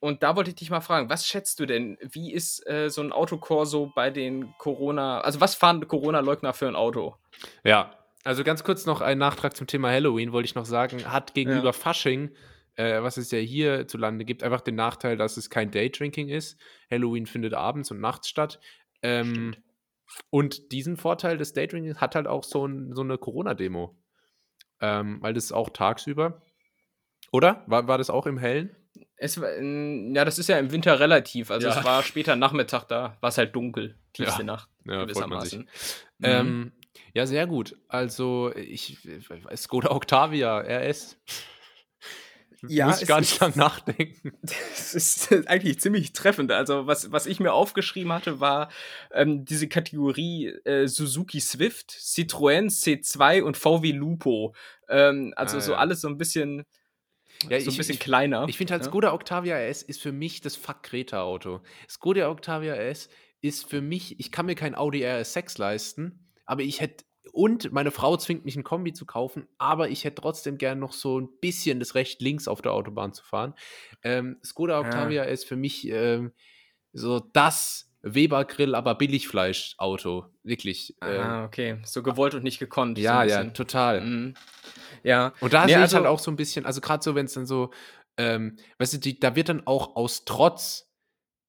[0.00, 1.96] Und da wollte ich dich mal fragen, was schätzt du denn?
[2.02, 6.74] Wie ist äh, so ein Autokorso bei den Corona, also was fahren Corona-Leugner für ein
[6.74, 7.14] Auto?
[7.62, 7.94] Ja,
[8.24, 11.66] also ganz kurz noch ein Nachtrag zum Thema Halloween, wollte ich noch sagen, hat gegenüber
[11.66, 11.72] ja.
[11.72, 12.32] Fasching,
[12.76, 16.58] äh, was es ja hierzulande gibt, einfach den Nachteil, dass es kein Daydrinking ist.
[16.90, 18.60] Halloween findet abends und nachts statt.
[19.02, 19.54] Ähm,
[20.30, 23.96] und diesen Vorteil des Daydrinkings hat halt auch so, ein, so eine Corona-Demo.
[24.80, 26.42] Ähm, weil das ist auch tagsüber.
[27.32, 27.64] Oder?
[27.66, 28.76] War, war das auch im Hellen?
[29.16, 31.50] Es war, ja, das ist ja im Winter relativ.
[31.50, 31.78] Also ja.
[31.78, 34.46] es war später Nachmittag, da war es halt dunkel, tiefste ja.
[34.46, 35.60] Nacht ja, gewissermaßen.
[35.60, 35.68] Mhm.
[36.22, 36.72] Ähm,
[37.12, 37.76] ja, sehr gut.
[37.88, 38.98] Also ich,
[39.56, 41.20] Skoda Octavia RS.
[42.68, 44.32] Ja, muss ich gar nicht lang nachdenken.
[44.42, 46.52] Das ist eigentlich ziemlich treffend.
[46.52, 48.70] Also, was, was ich mir aufgeschrieben hatte, war
[49.12, 54.54] ähm, diese Kategorie äh, Suzuki Swift, Citroën C2 und VW Lupo.
[54.88, 56.64] Ähm, also, ah, so alles so ein bisschen
[57.48, 58.46] ja, so ein bisschen ich, kleiner.
[58.48, 58.88] Ich finde halt, ja?
[58.88, 61.60] Skoda Octavia S ist für mich das Fuck Greta-Auto.
[61.88, 63.08] Skoda Octavia S
[63.40, 67.90] ist für mich, ich kann mir kein Audi RS6 leisten, aber ich hätte, und meine
[67.90, 71.28] Frau zwingt mich ein Kombi zu kaufen, aber ich hätte trotzdem gern noch so ein
[71.40, 73.54] bisschen das Recht links auf der Autobahn zu fahren.
[74.02, 75.30] Ähm, Skoda Octavia ja.
[75.30, 76.32] ist für mich ähm,
[76.92, 80.26] so das Weber Grill, aber Billigfleisch-Auto.
[80.42, 80.94] Wirklich.
[81.00, 81.78] Ah, ähm, okay.
[81.84, 82.98] So gewollt und nicht gekonnt.
[82.98, 84.02] Ja, so ja, total.
[84.02, 84.34] Mhm.
[85.02, 85.32] Ja.
[85.40, 87.26] Und da nee, sehe also, ich halt auch so ein bisschen, also gerade so, wenn
[87.26, 87.72] es dann so,
[88.16, 90.88] ähm, weißt du, die, da wird dann auch aus Trotz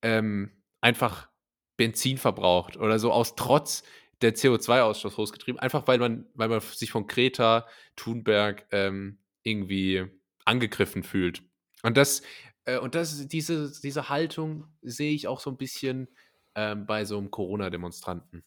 [0.02, 1.30] ähm, einfach
[1.78, 3.84] Benzin verbraucht oder so aus Trotz
[4.26, 10.06] der CO2-Ausstoß hochgetrieben, einfach weil man, weil man sich von Kreta, Thunberg ähm, irgendwie
[10.46, 11.44] angegriffen fühlt.
[11.84, 12.24] Und das,
[12.66, 16.08] äh, und das, diese, diese Haltung sehe ich auch so ein bisschen
[16.56, 18.44] ähm, bei so einem Corona-Demonstranten.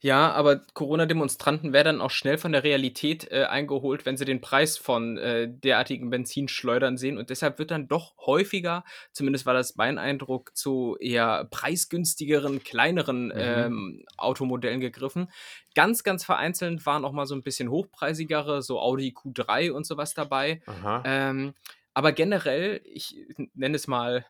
[0.00, 4.40] Ja, aber Corona-Demonstranten werden dann auch schnell von der Realität äh, eingeholt, wenn sie den
[4.40, 7.18] Preis von äh, derartigen Benzinschleudern sehen.
[7.18, 13.26] Und deshalb wird dann doch häufiger, zumindest war das mein Eindruck, zu eher preisgünstigeren, kleineren
[13.26, 13.32] mhm.
[13.34, 15.30] ähm, Automodellen gegriffen.
[15.74, 20.14] Ganz, ganz vereinzelt waren auch mal so ein bisschen hochpreisigere, so Audi Q3 und sowas
[20.14, 20.62] dabei.
[21.04, 21.54] Ähm,
[21.94, 23.16] aber generell, ich
[23.54, 24.26] nenne es mal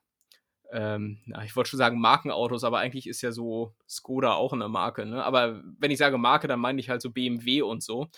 [0.73, 4.69] ähm, na, ich wollte schon sagen Markenautos, aber eigentlich ist ja so Skoda auch eine
[4.69, 5.07] Marke.
[5.07, 5.23] Ne?
[5.23, 8.09] Aber wenn ich sage Marke, dann meine ich halt so BMW und so.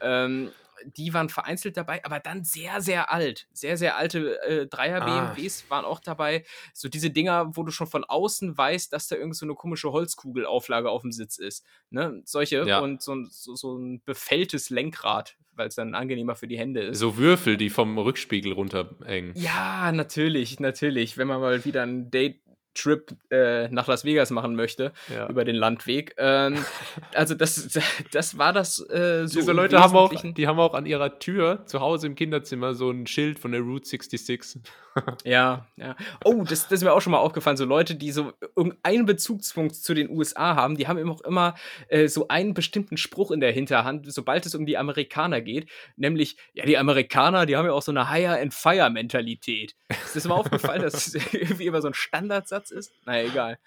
[0.00, 0.50] Ähm,
[0.84, 3.46] die waren vereinzelt dabei, aber dann sehr, sehr alt.
[3.52, 5.70] Sehr, sehr alte äh, Dreier-BMWs ah.
[5.70, 6.44] waren auch dabei.
[6.72, 9.92] So diese Dinger, wo du schon von außen weißt, dass da irgend so eine komische
[9.92, 11.64] Holzkugelauflage auf dem Sitz ist.
[11.90, 12.22] Ne?
[12.24, 12.80] Solche ja.
[12.80, 16.98] und so, so, so ein befälltes Lenkrad, weil es dann angenehmer für die Hände ist.
[16.98, 19.32] So Würfel, die vom Rückspiegel runterhängen.
[19.34, 21.18] Ja, natürlich, natürlich.
[21.18, 22.40] Wenn man mal wieder ein Date
[22.74, 25.28] Trip äh, nach Las Vegas machen möchte, ja.
[25.28, 26.14] über den Landweg.
[26.16, 26.64] Ähm,
[27.14, 27.78] also das,
[28.12, 29.40] das war das äh, so.
[29.40, 32.90] Diese Leute haben auch, die haben auch an ihrer Tür zu Hause im Kinderzimmer so
[32.90, 34.60] ein Schild von der Route 66.
[35.24, 35.96] ja, ja.
[36.24, 37.56] Oh, das, das ist mir auch schon mal aufgefallen.
[37.56, 41.54] So Leute, die so irgendeinen Bezugspunkt zu den USA haben, die haben immer auch immer
[41.88, 45.70] äh, so einen bestimmten Spruch in der Hinterhand, sobald es um die Amerikaner geht.
[45.96, 49.74] Nämlich, ja, die Amerikaner, die haben ja auch so eine Hire-and-Fire-Mentalität.
[49.88, 52.92] Ist das mal aufgefallen, dass es irgendwie immer so ein Standardsatz ist?
[53.06, 53.58] Naja, egal.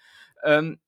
[0.44, 0.78] Ähm,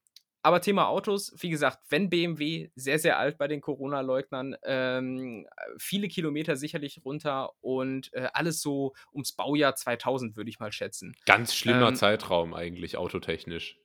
[0.44, 5.46] aber Thema Autos, wie gesagt, wenn BMW sehr, sehr alt bei den Corona-Leugnern, ähm,
[5.78, 11.16] viele Kilometer sicherlich runter und äh, alles so ums Baujahr 2000, würde ich mal schätzen.
[11.24, 13.78] Ganz schlimmer ähm, Zeitraum eigentlich, autotechnisch.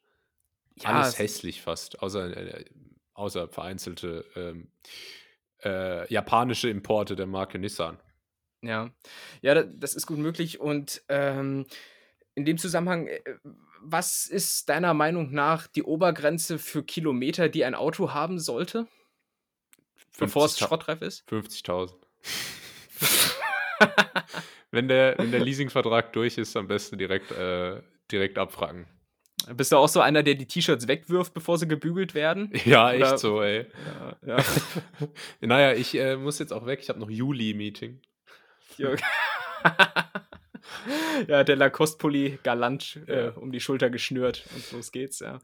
[0.75, 2.65] Ja, alles hässlich fast, außer, äh,
[3.13, 4.69] außer vereinzelte ähm,
[5.63, 7.99] äh, japanische Importe der Marke Nissan.
[8.61, 8.89] Ja,
[9.41, 11.65] ja, das ist gut möglich und ähm,
[12.39, 13.19] in dem Zusammenhang äh,
[13.81, 18.87] was ist deiner Meinung nach die Obergrenze für Kilometer, die ein Auto haben sollte?
[20.17, 21.27] Bevor es schrottreif ist?
[21.29, 21.93] 50.000.
[24.71, 28.85] wenn, der, wenn der Leasingvertrag durch ist, am besten direkt, äh, direkt abfragen.
[29.55, 32.51] Bist du auch so einer, der die T-Shirts wegwirft, bevor sie gebügelt werden?
[32.65, 33.17] Ja, echt Oder?
[33.17, 33.65] so, ey.
[34.25, 34.43] Ja, ja.
[35.39, 36.79] naja, ich äh, muss jetzt auch weg.
[36.81, 38.01] Ich habe noch Juli-Meeting.
[41.27, 45.39] Ja, der Lacoste-Pulli galant äh, um die Schulter geschnürt und los geht's, ja.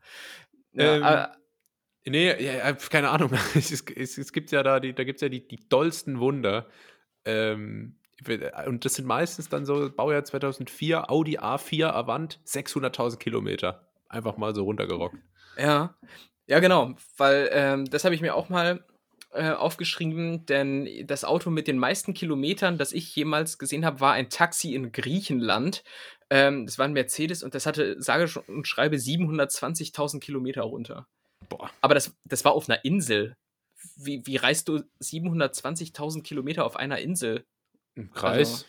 [0.74, 3.32] ja ähm, äh, nee, ja, keine Ahnung.
[3.56, 6.68] es, es, es, gibt ja da, die, da gibt es ja die, die dollsten Wunder.
[7.26, 7.98] Ähm,
[8.66, 13.90] und das sind meistens dann so Baujahr 2004, Audi A4 Avant, 600.000 Kilometer.
[14.08, 15.18] Einfach mal so runtergerockt.
[15.58, 15.96] Ja,
[16.48, 18.84] ja genau, weil ähm, das habe ich mir auch mal
[19.36, 24.14] äh, aufgeschrieben, denn das Auto mit den meisten Kilometern, das ich jemals gesehen habe, war
[24.14, 25.84] ein Taxi in Griechenland.
[26.30, 31.08] Ähm, das war ein Mercedes und das hatte, sage und schreibe, 720.000 Kilometer runter.
[31.50, 31.70] Boah.
[31.82, 33.36] Aber das, das war auf einer Insel.
[33.98, 37.46] Wie, wie reist du 720.000 Kilometer auf einer Insel?
[37.94, 38.50] Im Kreis?
[38.52, 38.66] Also,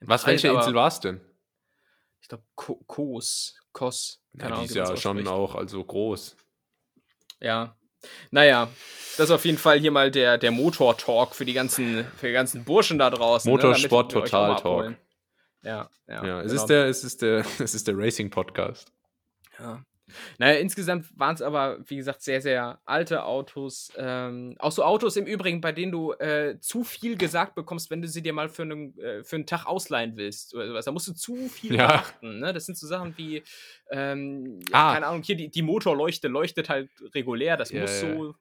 [0.00, 1.20] im Was, Kreis, welche Insel war es denn?
[2.20, 3.56] Ich glaube, Kos.
[3.72, 4.20] Kos.
[4.36, 6.36] Keine ja, die ist ja schon auch also groß.
[7.40, 7.76] Ja,
[8.30, 8.68] naja,
[9.16, 12.32] das ist auf jeden Fall hier mal der, der Motor-Talk für die ganzen, für die
[12.32, 13.50] ganzen Burschen da draußen.
[13.50, 14.20] Ne, Motorsport ne?
[14.20, 14.94] Total Talk.
[15.62, 16.24] Ja, ja.
[16.24, 16.62] ja es, genau.
[16.62, 18.92] ist der, es, ist der, es ist der Racing-Podcast.
[19.58, 19.82] Ja.
[20.38, 23.90] Naja, insgesamt waren es aber, wie gesagt, sehr, sehr alte Autos.
[23.96, 28.02] Ähm, auch so Autos im Übrigen, bei denen du äh, zu viel gesagt bekommst, wenn
[28.02, 30.84] du sie dir mal für einen, äh, für einen Tag ausleihen willst oder sowas.
[30.84, 31.88] Da musst du zu viel ja.
[31.88, 32.38] beachten.
[32.38, 32.52] Ne?
[32.52, 33.42] Das sind so Sachen wie,
[33.90, 34.94] ähm, ah.
[34.94, 37.56] keine Ahnung, hier die, die Motorleuchte leuchtet halt regulär.
[37.56, 38.14] Das ja, muss ja.
[38.14, 38.34] so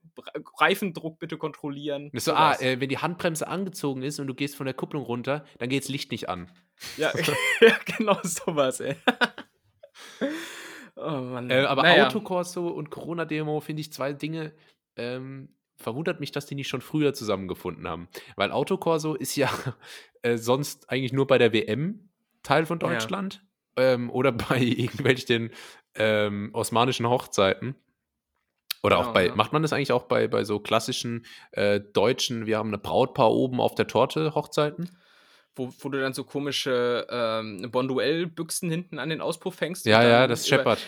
[0.59, 2.11] Reifendruck bitte kontrollieren.
[2.13, 5.45] So, ah, äh, wenn die Handbremse angezogen ist und du gehst von der Kupplung runter,
[5.57, 6.51] dann geht das Licht nicht an.
[6.97, 7.11] Ja,
[7.61, 8.95] ja genau sowas, ey.
[10.95, 11.49] Oh Mann.
[11.49, 12.07] Äh, aber naja.
[12.07, 14.53] Autokorso und Corona-Demo finde ich zwei Dinge.
[14.95, 18.07] Ähm, verwundert mich, dass die nicht schon früher zusammengefunden haben.
[18.35, 19.49] Weil Autokorso ist ja
[20.21, 22.09] äh, sonst eigentlich nur bei der WM
[22.43, 23.43] Teil von Deutschland
[23.77, 23.93] ja.
[23.93, 25.51] ähm, oder bei irgendwelchen
[25.95, 27.75] ähm, osmanischen Hochzeiten.
[28.83, 29.35] Oder auch bei, ja.
[29.35, 33.31] macht man das eigentlich auch bei, bei so klassischen äh, deutschen, wir haben eine Brautpaar
[33.31, 34.95] oben auf der Torte Hochzeiten?
[35.55, 39.85] Wo, wo du dann so komische ähm, Bonduell-Büchsen hinten an den Auspuff hängst.
[39.85, 40.79] Ja, ja, das scheppert.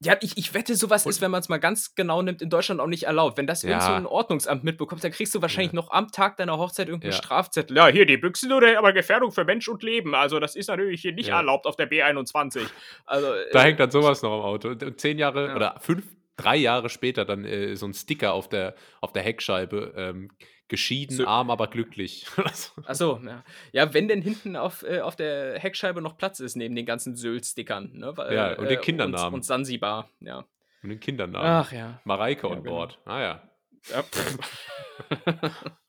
[0.00, 2.50] Ja, ich, ich wette, sowas und ist, wenn man es mal ganz genau nimmt, in
[2.50, 3.38] Deutschland auch nicht erlaubt.
[3.38, 3.70] Wenn das ja.
[3.70, 5.76] irgend so ein Ordnungsamt mitbekommt, dann kriegst du wahrscheinlich ja.
[5.76, 7.18] noch am Tag deiner Hochzeit irgendeinen ja.
[7.18, 7.76] Strafzettel.
[7.76, 10.14] Ja, hier die Büchsen oder aber Gefährdung für Mensch und Leben.
[10.14, 12.66] Also, das ist natürlich hier nicht erlaubt auf der B21.
[13.06, 14.68] Also, da äh, hängt dann sowas noch im Auto.
[14.68, 16.04] Und zehn Jahre oder fünf,
[16.36, 19.94] drei Jahre später dann äh, so ein Sticker auf der, auf der Heckscheibe.
[19.96, 20.30] Ähm,
[20.68, 21.26] Geschieden, so.
[21.26, 22.26] arm, aber glücklich.
[22.86, 23.44] Achso, ja.
[23.72, 27.14] Ja, wenn denn hinten auf, äh, auf der Heckscheibe noch Platz ist, neben den ganzen
[27.14, 27.92] Sylt-Stickern.
[27.94, 28.14] Ne?
[28.30, 29.28] ja, und den äh, Kindernamen.
[29.28, 30.44] Und, und Sansibar, ja.
[30.82, 31.48] Und den Kindernamen.
[31.48, 32.00] Ach ja.
[32.04, 32.76] Mareike ja, on genau.
[32.76, 32.98] board.
[33.04, 33.42] Ah ja.
[33.90, 34.04] Ja.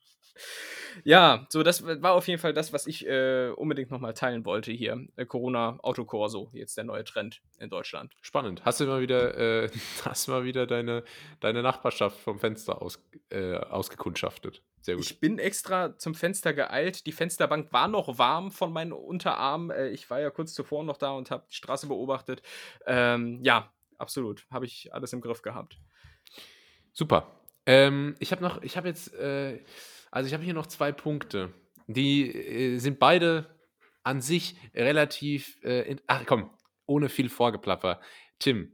[1.08, 4.74] Ja, so das war auf jeden Fall das, was ich äh, unbedingt nochmal teilen wollte
[4.74, 5.08] hier.
[5.16, 8.14] Äh, Corona Autokorso, jetzt der neue Trend in Deutschland.
[8.20, 8.66] Spannend.
[8.66, 9.70] Hast du mal wieder, äh,
[10.04, 11.06] hast mal wieder deine,
[11.40, 14.62] deine Nachbarschaft vom Fenster aus, äh, ausgekundschaftet?
[14.82, 15.06] Sehr gut.
[15.06, 17.06] Ich bin extra zum Fenster geeilt.
[17.06, 19.70] Die Fensterbank war noch warm von meinen Unterarmen.
[19.70, 22.42] Äh, ich war ja kurz zuvor noch da und habe die Straße beobachtet.
[22.86, 24.46] Ähm, ja, absolut.
[24.52, 25.80] Habe ich alles im Griff gehabt.
[26.92, 27.32] Super.
[27.66, 29.60] Ähm, ich habe noch, ich habe jetzt, äh,
[30.12, 31.54] also ich habe hier noch zwei Punkte.
[31.88, 33.56] Die äh, sind beide
[34.04, 36.50] an sich relativ, äh, in, ach komm,
[36.86, 38.00] ohne viel Vorgeplapper.
[38.40, 38.74] Tim,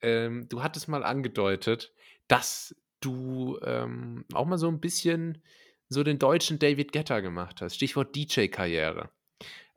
[0.00, 1.92] ähm, du hattest mal angedeutet,
[2.28, 5.42] dass du ähm, auch mal so ein bisschen
[5.88, 7.76] so den deutschen David Getter gemacht hast.
[7.76, 9.10] Stichwort DJ-Karriere.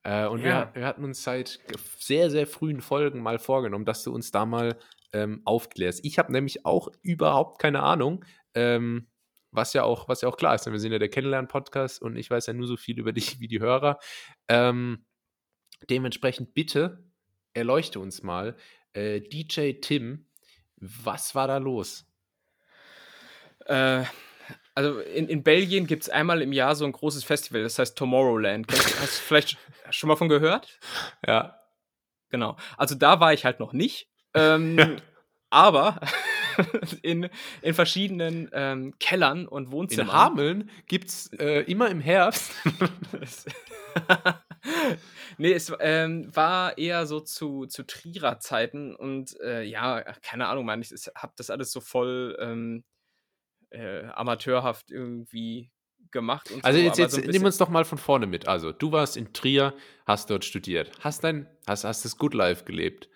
[0.04, 0.72] Äh, und ja.
[0.74, 1.60] wir, wir, hatten uns seit
[1.98, 4.78] sehr, sehr frühen Folgen mal vorgenommen, dass du uns da mal
[5.14, 6.06] ähm, aufklärst.
[6.06, 9.08] Ich habe nämlich auch überhaupt keine Ahnung, ähm,
[9.56, 10.66] was, ja auch, was ja auch klar ist.
[10.66, 13.48] Wir sind ja der Kennenlernen-Podcast und ich weiß ja nur so viel über dich wie
[13.48, 14.00] die Hörer.
[14.48, 15.06] Ähm,
[15.90, 17.04] dementsprechend bitte
[17.54, 18.56] erleuchte uns mal.
[18.94, 20.28] Äh, DJ Tim,
[20.78, 22.06] was war da los?
[23.66, 24.04] Äh,
[24.76, 27.98] also in, in Belgien gibt es einmal im Jahr so ein großes Festival, das heißt
[27.98, 28.72] Tomorrowland.
[28.72, 29.58] Hast, hast du vielleicht
[29.90, 30.80] schon mal von gehört?
[31.26, 31.60] Ja.
[32.30, 32.58] Genau.
[32.78, 34.10] Also da war ich halt noch nicht.
[34.34, 34.98] Ähm,
[35.50, 36.02] aber
[37.02, 37.30] in,
[37.62, 40.08] in verschiedenen ähm, Kellern und Wohnzimmern.
[40.08, 42.52] In Hameln gibt es äh, immer im Herbst.
[45.38, 50.66] nee, es ähm, war eher so zu, zu Trierer Zeiten und äh, ja, keine Ahnung,
[50.66, 52.84] man, ich, habe das alles so voll ähm,
[53.70, 55.72] äh, amateurhaft irgendwie
[56.12, 56.50] gemacht.
[56.64, 58.48] also so, jetzt, jetzt so nimm uns doch mal von vorne mit.
[58.48, 59.74] Also du warst in Trier,
[60.06, 63.10] hast dort studiert, hast dein, hast, hast das Good Life gelebt.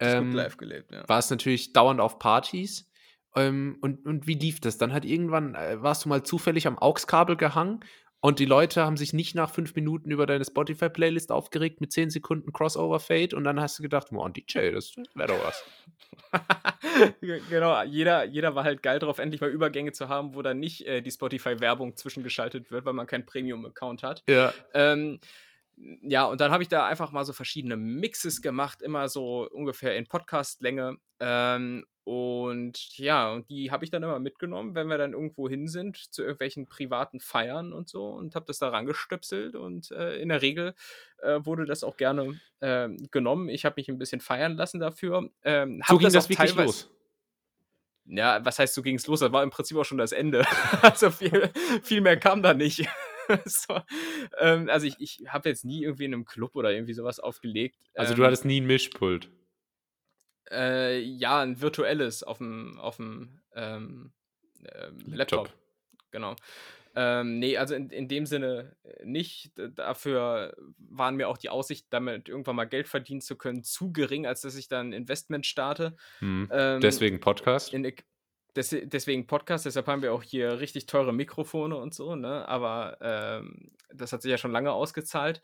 [0.00, 1.08] Ähm, Life gelebt, ja.
[1.08, 2.90] Warst natürlich dauernd auf Partys.
[3.34, 4.78] Ähm, und, und wie lief das?
[4.78, 7.80] Dann hat irgendwann, äh, warst du mal zufällig am AUX-Kabel gehangen
[8.20, 12.10] und die Leute haben sich nicht nach fünf Minuten über deine Spotify-Playlist aufgeregt mit zehn
[12.10, 15.64] Sekunden Crossover-Fade und dann hast du gedacht, oh, DJ, das wäre doch was.
[17.20, 20.86] genau, jeder, jeder war halt geil drauf, endlich mal Übergänge zu haben, wo dann nicht
[20.86, 24.24] äh, die Spotify-Werbung zwischengeschaltet wird, weil man keinen Premium-Account hat.
[24.28, 24.52] Ja.
[24.72, 25.20] Ähm,
[25.76, 29.96] ja, und dann habe ich da einfach mal so verschiedene Mixes gemacht, immer so ungefähr
[29.96, 30.96] in Podcast-Länge.
[31.20, 35.68] Ähm, und ja, und die habe ich dann immer mitgenommen, wenn wir dann irgendwo hin
[35.68, 39.54] sind, zu irgendwelchen privaten Feiern und so, und habe das da rangestöpselt.
[39.54, 40.74] Und äh, in der Regel
[41.18, 43.48] äh, wurde das auch gerne äh, genommen.
[43.48, 45.28] Ich habe mich ein bisschen feiern lassen dafür.
[45.42, 46.90] Ähm, so ging das, das wirklich los.
[48.08, 49.20] Ja, was heißt, so ging es los?
[49.20, 50.46] Das war im Prinzip auch schon das Ende.
[50.82, 51.50] also viel,
[51.82, 52.88] viel mehr kam da nicht.
[53.44, 53.80] so,
[54.38, 57.76] ähm, also ich, ich habe jetzt nie irgendwie in einem Club oder irgendwie sowas aufgelegt.
[57.94, 59.30] Also du ähm, hattest nie ein Mischpult?
[60.50, 64.12] Äh, ja, ein virtuelles auf dem, auf dem ähm,
[64.62, 65.48] äh, Laptop.
[65.48, 65.52] Laptop.
[66.10, 66.36] Genau.
[66.98, 69.52] Ähm, nee, also in, in dem Sinne äh, nicht.
[69.74, 74.26] Dafür waren mir auch die Aussicht, damit irgendwann mal Geld verdienen zu können, zu gering,
[74.26, 75.94] als dass ich dann Investment starte.
[76.20, 76.48] Hm.
[76.50, 77.74] Ähm, Deswegen Podcast.
[77.74, 77.92] In,
[78.56, 82.48] des, deswegen Podcast, deshalb haben wir auch hier richtig teure Mikrofone und so, ne?
[82.48, 85.42] Aber ähm, das hat sich ja schon lange ausgezahlt.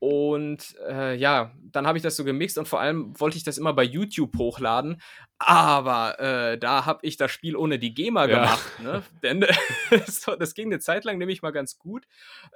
[0.00, 3.56] Und äh, ja, dann habe ich das so gemixt und vor allem wollte ich das
[3.56, 5.00] immer bei YouTube hochladen.
[5.38, 8.34] Aber äh, da habe ich das Spiel ohne die GEMA ja.
[8.34, 8.80] gemacht.
[8.80, 9.02] Ne?
[9.22, 9.46] Denn
[10.38, 12.06] das ging eine Zeit lang nämlich mal ganz gut.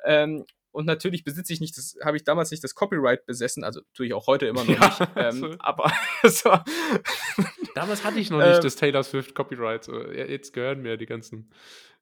[0.05, 3.81] Ähm, und natürlich besitze ich nicht das, habe ich damals nicht das Copyright besessen, also
[3.94, 5.09] tue ich auch heute immer noch ja, nicht.
[5.16, 5.92] Ähm, aber
[6.24, 6.50] so.
[7.74, 9.85] damals hatte ich noch nicht ähm, das Taylor Swift Copyright.
[9.85, 11.50] So, jetzt gehören mir die ganzen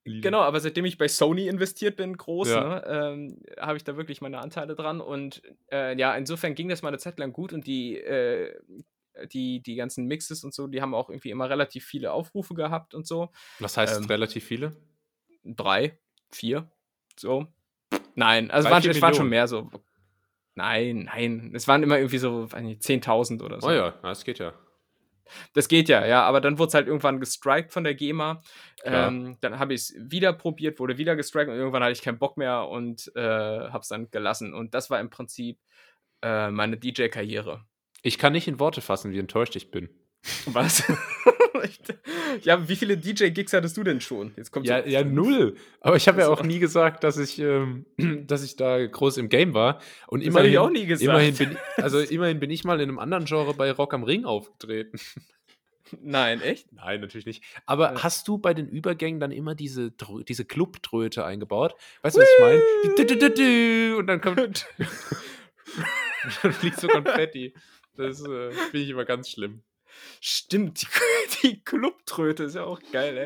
[0.05, 0.29] Lieder.
[0.29, 2.69] Genau, aber seitdem ich bei Sony investiert bin, groß, ja.
[2.69, 5.01] ne, ähm, habe ich da wirklich meine Anteile dran.
[5.01, 8.55] Und äh, ja, insofern ging das mal eine Zeit lang gut und die, äh,
[9.33, 12.95] die, die ganzen Mixes und so, die haben auch irgendwie immer relativ viele Aufrufe gehabt
[12.95, 13.31] und so.
[13.59, 14.77] Was heißt ähm, relativ viele?
[15.45, 15.99] Drei,
[16.31, 16.71] vier,
[17.19, 17.49] so.
[18.17, 19.71] Nein, also waren, es waren schon mehr so.
[20.55, 21.53] Nein, nein.
[21.55, 23.69] Es waren immer irgendwie so 10.000 oder so.
[23.69, 24.55] Oh ja, das geht ja.
[25.53, 28.43] Das geht ja, ja, aber dann wurde es halt irgendwann gestrikt von der GEMA.
[28.85, 32.19] Ähm, dann habe ich es wieder probiert, wurde wieder gestrikt und irgendwann hatte ich keinen
[32.19, 34.55] Bock mehr und äh, habe es dann gelassen.
[34.55, 35.59] Und das war im Prinzip
[36.23, 37.65] äh, meine DJ-Karriere.
[38.03, 39.89] Ich kann nicht in Worte fassen, wie enttäuscht ich bin.
[40.47, 40.85] Was?
[42.43, 44.33] ja, wie viele DJ-Gigs hattest du denn schon?
[44.37, 45.57] Jetzt kommt ja, so ja, null.
[45.81, 47.87] Aber ich habe ja auch nie gesagt, dass ich, ähm,
[48.27, 49.81] dass ich da groß im Game war.
[50.09, 51.09] Und das immerhin, ich auch nie gesagt.
[51.09, 54.25] Immerhin bin, also immerhin bin ich mal in einem anderen Genre bei Rock am Ring
[54.25, 54.99] aufgetreten.
[56.03, 56.73] Nein, echt?
[56.73, 57.45] Nein, natürlich nicht.
[57.65, 58.03] Aber ja.
[58.03, 59.93] hast du bei den Übergängen dann immer diese,
[60.27, 61.75] diese Clubtröte eingebaut?
[62.03, 63.97] Weißt du, was ich meine?
[63.97, 64.67] Und dann kommt.
[66.43, 67.55] dann fliegt so Konfetti.
[67.97, 69.63] Das äh, finde ich immer ganz schlimm.
[70.21, 70.87] Stimmt, die,
[71.43, 73.17] die Clubtröte ist ja auch geil,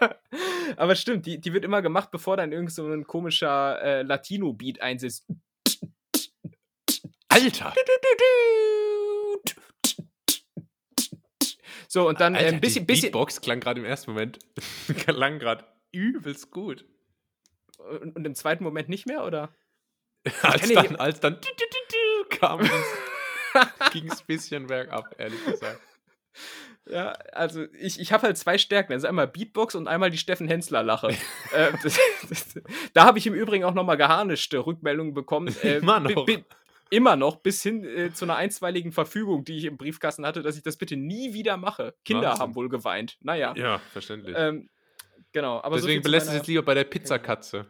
[0.00, 0.08] ey.
[0.76, 4.80] Aber stimmt, die, die wird immer gemacht, bevor dann irgend so ein komischer äh, Latino-Beat
[4.80, 5.26] einsetzt.
[7.28, 7.74] Alter!
[11.92, 12.86] So, und dann äh, Alter, ein bisschen.
[12.86, 14.38] Die bisschen Beatbox klang gerade im ersten Moment.
[15.06, 16.84] klang gerade übelst gut.
[17.78, 19.52] und, und im zweiten Moment nicht mehr, oder?
[20.42, 21.40] als, dann, als dann
[22.30, 22.60] kam,
[23.92, 25.80] ging es ein bisschen bergab, ehrlich gesagt.
[26.88, 28.92] Ja, also ich, ich habe halt zwei Stärken.
[28.92, 31.08] Also einmal Beatbox und einmal die Steffen Hensler-Lache.
[31.52, 31.72] äh,
[32.94, 35.54] da habe ich im Übrigen auch nochmal geharnischte Rückmeldungen bekommen.
[35.62, 36.26] Äh, immer noch.
[36.90, 40.56] immer noch, bis hin äh, zu einer einstweiligen Verfügung, die ich im Briefkasten hatte, dass
[40.56, 41.94] ich das bitte nie wieder mache.
[42.04, 42.42] Kinder Wahnsinn.
[42.42, 43.18] haben wohl geweint.
[43.20, 43.54] Naja.
[43.56, 44.34] Ja, verständlich.
[44.36, 44.68] Ähm,
[45.32, 45.60] genau.
[45.62, 47.66] Aber Deswegen so belässt es jetzt lieber bei der Pizzakatze.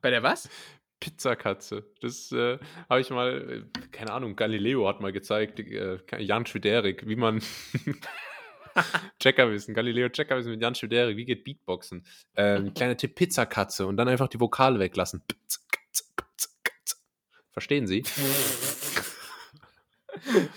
[0.00, 0.48] Bei der was?
[1.00, 1.84] Pizzakatze.
[2.00, 7.08] Das äh, habe ich mal, äh, keine Ahnung, Galileo hat mal gezeigt, äh, Jan Schwiderik,
[7.08, 7.42] wie man
[9.18, 12.04] Checkerwissen, Galileo Checkerwissen mit Jan Schwiderik, wie geht Beatboxen?
[12.36, 15.22] Ähm, kleiner Tipp, Pizzakatze und dann einfach die Vokale weglassen.
[17.52, 18.04] Verstehen Sie?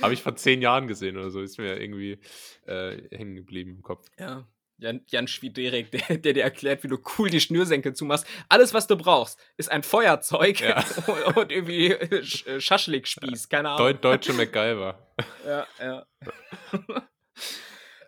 [0.02, 2.20] habe ich vor zehn Jahren gesehen oder so, ist mir irgendwie
[2.66, 4.08] äh, hängen geblieben im Kopf.
[4.20, 4.46] Ja.
[4.78, 8.26] Jan, Jan Schwiderek, der, der, dir erklärt, wie du cool die Schnürsenkel zumachst.
[8.50, 10.84] Alles, was du brachst, ist ein Feuerzeug ja.
[11.36, 13.88] und, irgendwie äh, Schaschlik-Spieß, keine Ahnung.
[13.88, 15.00] Deut Deutsche MacGyver.
[15.46, 16.06] Ja, ja.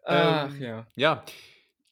[0.05, 0.87] Ach, ähm, ja.
[0.95, 1.25] Ja,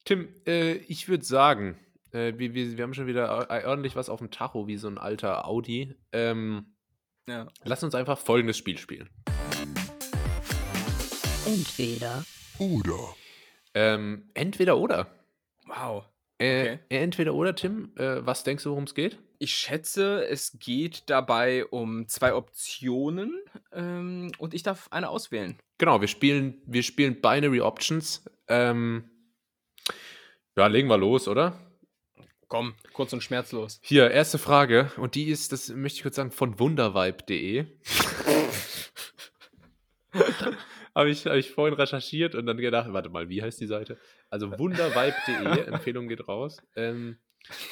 [0.04, 1.78] Tim, äh, ich würde sagen,
[2.12, 4.88] äh, wir, wir, wir haben schon wieder äh, ordentlich was auf dem Tacho, wie so
[4.88, 5.94] ein alter Audi.
[6.12, 6.74] Ähm,
[7.28, 7.46] ja.
[7.62, 9.08] Lass uns einfach folgendes Spiel spielen.
[11.46, 12.24] Entweder
[12.58, 13.14] oder.
[13.74, 15.08] Ähm, entweder oder.
[15.66, 16.04] Wow.
[16.38, 16.78] Äh, okay.
[16.88, 17.92] Äh, entweder oder, Tim.
[17.96, 19.18] Äh, was denkst du, worum es geht?
[19.38, 23.40] Ich schätze, es geht dabei um zwei Optionen
[23.72, 25.58] ähm, und ich darf eine auswählen.
[25.78, 28.24] Genau, wir spielen, wir spielen Binary Options.
[28.48, 29.10] Ähm,
[30.56, 31.58] ja, legen wir los, oder?
[32.48, 33.80] Komm, kurz und schmerzlos.
[33.82, 34.92] Hier, erste Frage.
[34.96, 37.66] Und die ist, das möchte ich kurz sagen, von wundervibe.de.
[40.94, 43.98] habe ich, hab ich vorhin recherchiert und dann gedacht, warte mal, wie heißt die Seite?
[44.30, 46.62] Also wundervibe.de, Empfehlung geht raus.
[46.76, 47.18] Ähm,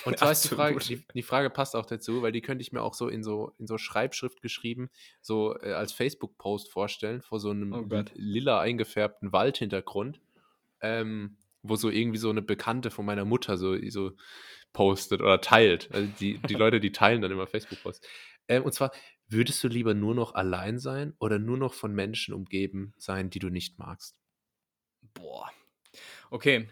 [0.04, 2.72] und zwar ist die Frage, die, die, Frage passt auch dazu, weil die könnte ich
[2.72, 4.90] mir auch so in so, in so Schreibschrift geschrieben,
[5.22, 10.20] so äh, als Facebook-Post vorstellen, vor so einem oh lila eingefärbten Waldhintergrund,
[10.82, 14.12] ähm, wo so irgendwie so eine Bekannte von meiner Mutter so, so
[14.74, 15.88] postet oder teilt.
[15.92, 18.06] Also die, die Leute, die teilen dann immer Facebook-Posts.
[18.48, 18.92] Ähm, und zwar,
[19.32, 23.38] Würdest du lieber nur noch allein sein oder nur noch von Menschen umgeben sein, die
[23.38, 24.14] du nicht magst?
[25.14, 25.50] Boah.
[26.30, 26.68] Okay.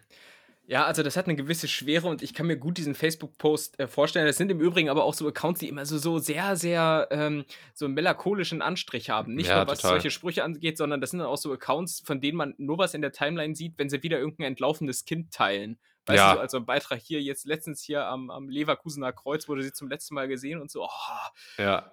[0.67, 3.89] Ja, also das hat eine gewisse Schwere und ich kann mir gut diesen Facebook-Post äh,
[3.89, 4.27] vorstellen.
[4.27, 7.45] Das sind im Übrigen aber auch so Accounts, die immer so, so sehr, sehr ähm,
[7.75, 9.35] so einen melancholischen Anstrich haben.
[9.35, 9.97] Nicht ja, nur was total.
[9.97, 12.95] solche Sprüche angeht, sondern das sind dann auch so Accounts, von denen man nur was
[12.95, 15.81] in der Timeline sieht, wenn sie wieder irgendein entlaufenes Kind teilen.
[16.07, 16.35] Weißt ja.
[16.35, 19.89] du, also ein Beitrag hier jetzt letztens hier am, am Leverkusener Kreuz wurde sie zum
[19.89, 20.85] letzten Mal gesehen und so.
[20.85, 21.59] Oh.
[21.59, 21.91] Ja.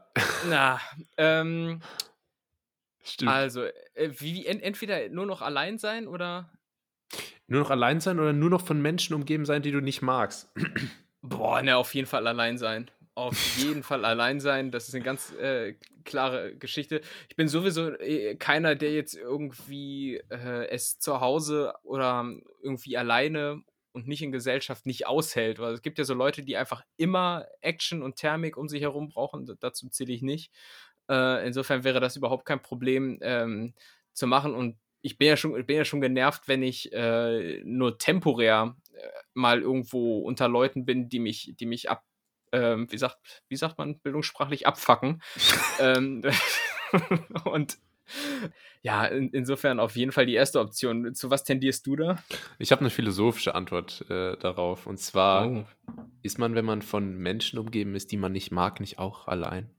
[0.49, 0.80] Na,
[1.18, 1.82] ähm.
[3.03, 3.32] Stimmt.
[3.32, 6.49] Also, äh, wie, ent, entweder nur noch allein sein oder.
[7.47, 10.51] Nur noch allein sein oder nur noch von Menschen umgeben sein, die du nicht magst?
[11.22, 12.91] Boah, ne, auf jeden Fall allein sein.
[13.16, 14.72] Auf jeden Fall allein sein.
[14.72, 17.01] Das ist eine ganz äh, klare Geschichte.
[17.30, 22.26] Ich bin sowieso äh, keiner, der jetzt irgendwie äh, es zu Hause oder
[22.62, 23.64] irgendwie alleine
[23.98, 25.58] und nicht in Gesellschaft nicht aushält.
[25.58, 29.10] Weil es gibt ja so Leute, die einfach immer Action und Thermik um sich herum
[29.10, 29.52] brauchen.
[29.60, 30.54] Dazu zähle ich nicht.
[31.10, 33.74] Äh, insofern wäre das überhaupt kein Problem ähm,
[34.14, 34.54] zu machen.
[34.54, 39.08] Und ich bin ja schon, bin ja schon genervt, wenn ich äh, nur temporär äh,
[39.34, 42.06] mal irgendwo unter Leuten bin, die mich, die mich ab,
[42.52, 43.18] ähm, wie sagt,
[43.50, 45.24] wie sagt man bildungssprachlich abfacken.
[45.80, 46.22] ähm,
[47.45, 47.80] und
[48.82, 51.14] ja, in, insofern auf jeden Fall die erste Option.
[51.14, 52.24] Zu was tendierst du da?
[52.60, 54.88] Ich habe eine philosophische Antwort äh, darauf.
[54.88, 55.66] Und zwar, oh.
[56.22, 59.70] ist man, wenn man von Menschen umgeben ist, die man nicht mag, nicht auch allein?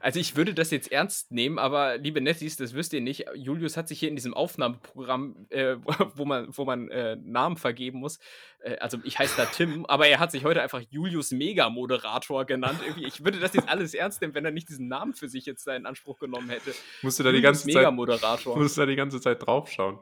[0.00, 3.26] Also ich würde das jetzt ernst nehmen, aber liebe Nettis, das wisst ihr nicht.
[3.34, 5.76] Julius hat sich hier in diesem Aufnahmeprogramm, äh,
[6.14, 8.18] wo man, wo man äh, Namen vergeben muss,
[8.62, 12.80] äh, also ich heiße da Tim, aber er hat sich heute einfach Julius Mega-Moderator genannt.
[12.84, 15.46] Irgendwie, ich würde das jetzt alles ernst nehmen, wenn er nicht diesen Namen für sich
[15.46, 16.74] jetzt da in Anspruch genommen hätte.
[17.02, 19.98] Musst du da die ganze Zeit, musst du da die ganze Zeit draufschauen.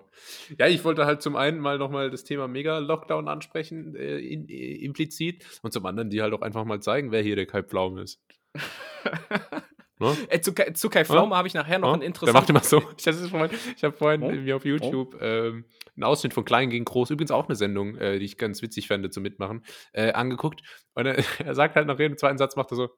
[0.58, 4.76] Ja, ich wollte halt zum einen mal nochmal das Thema Mega-Lockdown ansprechen, äh, in, äh,
[4.84, 7.98] implizit, und zum anderen die halt auch einfach mal zeigen, wer hier der Kai Pflaum
[7.98, 8.20] ist.
[10.00, 10.16] Ne?
[10.28, 11.38] Äh, zu, zu Kai Pflaume ja?
[11.38, 11.94] habe ich nachher noch ja?
[11.94, 12.40] ein interessantes.
[12.40, 12.82] Macht immer so.
[12.96, 14.30] Ich, ich habe vorhin oh?
[14.30, 15.64] mir auf YouTube ähm,
[15.96, 18.86] einen Ausschnitt von Klein gegen Groß, übrigens auch eine Sendung, äh, die ich ganz witzig
[18.86, 20.62] fände zum Mitmachen, äh, angeguckt.
[20.94, 22.88] Und er, er, sagt halt nach jedem zweiten Satz, macht er so,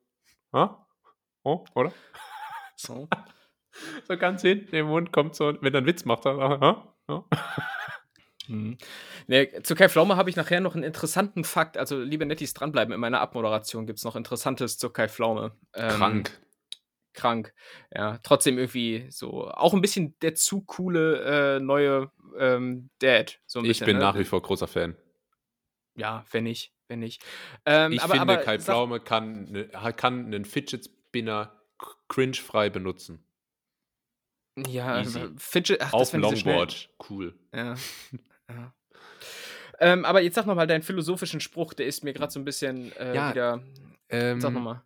[0.52, 0.86] ha?
[1.42, 1.92] Oh, oder?
[2.76, 3.08] So.
[4.06, 6.94] so ganz hinten im Mund kommt so, wenn er einen Witz macht, dann, ha?
[8.50, 8.78] Mhm.
[9.26, 11.78] Nee, zu Kai Pflaume habe ich nachher noch einen interessanten Fakt.
[11.78, 12.92] Also, liebe Nettis, dranbleiben.
[12.92, 15.56] In meiner Abmoderation gibt es noch Interessantes zu Kai Pflaume.
[15.74, 16.40] Ähm, Krank.
[17.12, 17.54] Krank.
[17.94, 19.48] Ja, trotzdem irgendwie so.
[19.48, 23.40] Auch ein bisschen der zu coole äh, neue ähm, Dad.
[23.46, 24.02] So ich bin ne?
[24.02, 24.96] nach wie vor großer Fan.
[25.96, 26.72] Ja, wenn ich.
[26.88, 27.20] bin ich.
[27.66, 31.60] Ähm, ich aber, finde, aber, Kai Pflaume kann, ne, kann einen Fidget Spinner
[32.08, 33.24] cringe-frei benutzen.
[34.56, 35.28] Ja, Easy.
[35.36, 37.38] Fidget, ach, Auf Longboard, cool.
[37.54, 37.74] Ja.
[38.54, 38.74] ja.
[39.80, 42.94] Ähm, aber jetzt sag nochmal deinen philosophischen Spruch, der ist mir gerade so ein bisschen
[42.96, 43.62] äh, ja, wieder.
[44.10, 44.82] Ähm, sag nochmal.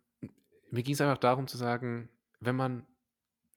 [0.71, 2.09] Mir ging es einfach darum zu sagen,
[2.39, 2.85] wenn man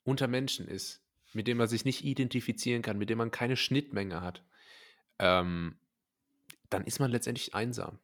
[0.04, 1.00] unter Menschen ist,
[1.32, 4.42] mit dem man sich nicht identifizieren kann, mit dem man keine Schnittmenge hat,
[5.18, 5.78] ähm,
[6.70, 7.98] dann ist man letztendlich einsam.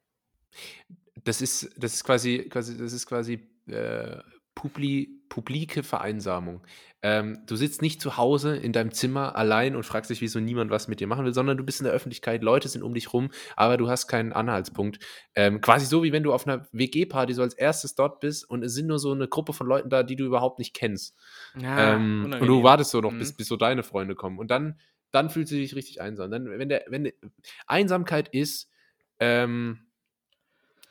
[1.23, 4.19] Das ist, das ist quasi, quasi, das ist quasi äh,
[4.55, 6.65] publi, publike Vereinsamung.
[7.03, 10.71] Ähm, du sitzt nicht zu Hause in deinem Zimmer allein und fragst dich, wieso niemand
[10.71, 13.13] was mit dir machen will, sondern du bist in der Öffentlichkeit, Leute sind um dich
[13.13, 14.97] rum, aber du hast keinen Anhaltspunkt.
[15.35, 18.63] Ähm, quasi so, wie wenn du auf einer WG-Party so als erstes dort bist und
[18.63, 21.15] es sind nur so eine Gruppe von Leuten da, die du überhaupt nicht kennst.
[21.59, 23.19] Ja, ähm, und du wartest so noch, mhm.
[23.19, 24.39] bis, bis so deine Freunde kommen.
[24.39, 24.79] Und dann,
[25.11, 26.31] dann fühlst du dich richtig einsam.
[26.31, 27.13] Dann, wenn der, wenn der,
[27.67, 28.71] Einsamkeit ist,
[29.19, 29.85] ähm,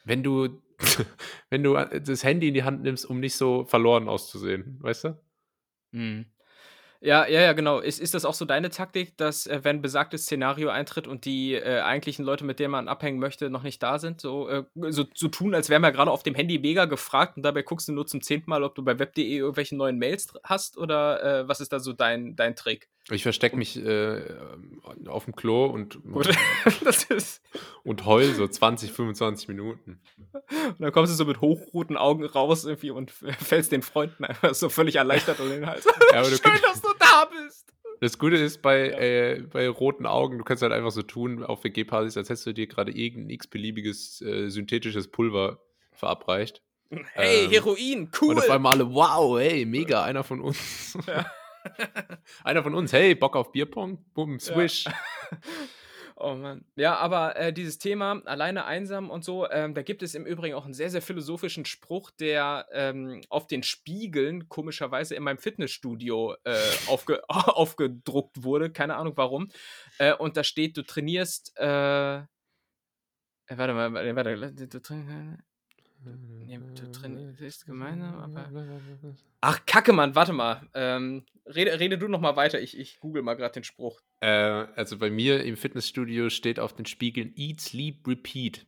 [0.05, 0.63] wenn du
[1.51, 5.05] wenn du äh, das Handy in die Hand nimmst, um nicht so verloren auszusehen, weißt
[5.05, 5.19] du?
[5.93, 6.27] Mhm.
[7.01, 7.81] Ja, ja, ja, genau.
[7.81, 11.53] Ist, ist das auch so deine Taktik, dass, äh, wenn besagtes Szenario eintritt und die
[11.53, 15.05] äh, eigentlichen Leute, mit denen man abhängen möchte, noch nicht da sind, so, äh, so,
[15.15, 17.93] so tun, als wären wir gerade auf dem Handy mega gefragt und dabei guckst du
[17.93, 21.61] nur zum zehnten Mal, ob du bei web.de irgendwelche neuen Mails hast oder äh, was
[21.61, 22.89] ist da so dein, dein Trick?
[23.11, 24.23] Ich verstecke mich äh,
[25.07, 25.99] auf dem Klo und,
[27.85, 30.01] und heul so 20, 25 Minuten.
[30.33, 34.55] Und dann kommst du so mit hochroten Augen raus irgendwie und fällst den Freunden einfach
[34.55, 35.87] so völlig erleichtert um den Hals.
[36.13, 37.75] Ja, Schön, dass du da bist.
[38.01, 38.99] Das Gute ist bei, ja.
[38.99, 42.55] äh, bei roten Augen, du kannst halt einfach so tun auf WG-Partys, als hättest du
[42.55, 45.61] dir gerade irgendein x-beliebiges äh, synthetisches Pulver
[45.93, 46.63] verabreicht.
[47.13, 48.31] Hey, ähm, Heroin, cool.
[48.31, 50.97] Und auf einmal alle, wow, hey, mega, einer von uns.
[51.07, 51.27] Ja.
[52.45, 53.99] Einer von uns, hey, Bock auf Bierpong?
[54.15, 54.85] Bumm, Swish.
[54.85, 54.93] Ja.
[56.17, 56.65] Oh Mann.
[56.77, 60.55] Ja, aber äh, dieses Thema alleine einsam und so, ähm, da gibt es im Übrigen
[60.55, 66.37] auch einen sehr, sehr philosophischen Spruch, der ähm, auf den Spiegeln komischerweise in meinem Fitnessstudio
[66.45, 66.57] äh,
[66.87, 68.71] aufge aufgedruckt wurde.
[68.71, 69.49] Keine Ahnung warum.
[69.99, 71.59] Äh, und da steht, du trainierst.
[71.59, 72.27] Äh, äh
[73.49, 75.43] warte mal, warte, du trainierst.
[76.05, 78.51] Nee, du trainierst gemeinsam, aber.
[79.41, 80.69] Ach, Kacke, Mann, warte mal.
[80.75, 84.01] Ähm, rede, rede du noch mal weiter, ich, ich google mal gerade den Spruch.
[84.21, 88.67] Äh, also bei mir im Fitnessstudio steht auf den Spiegeln Eat, Sleep, Repeat.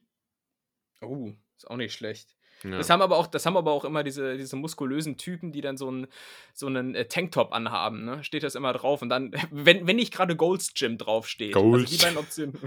[1.01, 2.37] Oh, ist auch nicht schlecht.
[2.63, 2.79] Ja.
[2.79, 5.77] Das haben aber auch, das haben aber auch immer diese, diese muskulösen Typen, die dann
[5.77, 6.07] so einen,
[6.55, 8.25] so einen äh, Tanktop anhaben, ne?
[8.25, 9.03] Steht das immer drauf.
[9.03, 11.53] Und dann, wenn, wenn nicht gerade Gold's Gym draufsteht.
[11.53, 11.83] Gold.
[11.83, 12.59] Also die beiden Optionen.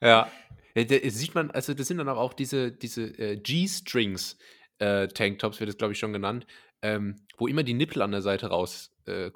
[0.00, 0.30] ja,
[0.74, 4.38] ja, da sieht man, also das sind dann auch diese, diese äh, G-Strings
[4.78, 6.46] äh, Tanktops, wird das glaube ich schon genannt,
[6.82, 9.30] ähm, wo immer die Nippel an der Seite raus äh.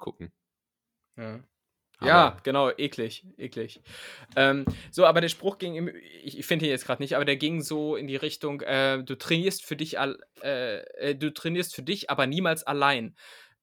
[2.01, 2.07] Ja.
[2.07, 3.81] ja, genau, eklig, eklig.
[4.35, 5.87] Ähm, so, aber der Spruch ging, im,
[6.23, 9.01] ich, ich finde ihn jetzt gerade nicht, aber der ging so in die Richtung, äh,
[9.01, 13.15] du trainierst für dich, äh, äh, du trainierst für dich, aber niemals allein.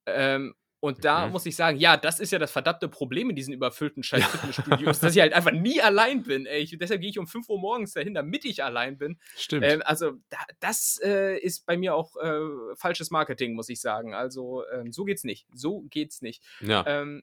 [0.07, 1.33] Ähm, und da mhm.
[1.33, 4.99] muss ich sagen, ja, das ist ja das verdammte Problem in diesen überfüllten scheiß Fitnessstudios,
[4.99, 6.45] dass ich halt einfach nie allein bin.
[6.45, 6.63] Ey.
[6.63, 9.17] Ich, deshalb gehe ich um 5 Uhr morgens dahin, damit ich allein bin.
[9.37, 9.65] Stimmt.
[9.65, 14.13] Ähm, also da, das äh, ist bei mir auch äh, falsches Marketing, muss ich sagen.
[14.13, 15.47] Also ähm, so geht's nicht.
[15.55, 16.43] So geht's nicht.
[16.61, 16.85] Ja.
[16.85, 17.23] Ähm,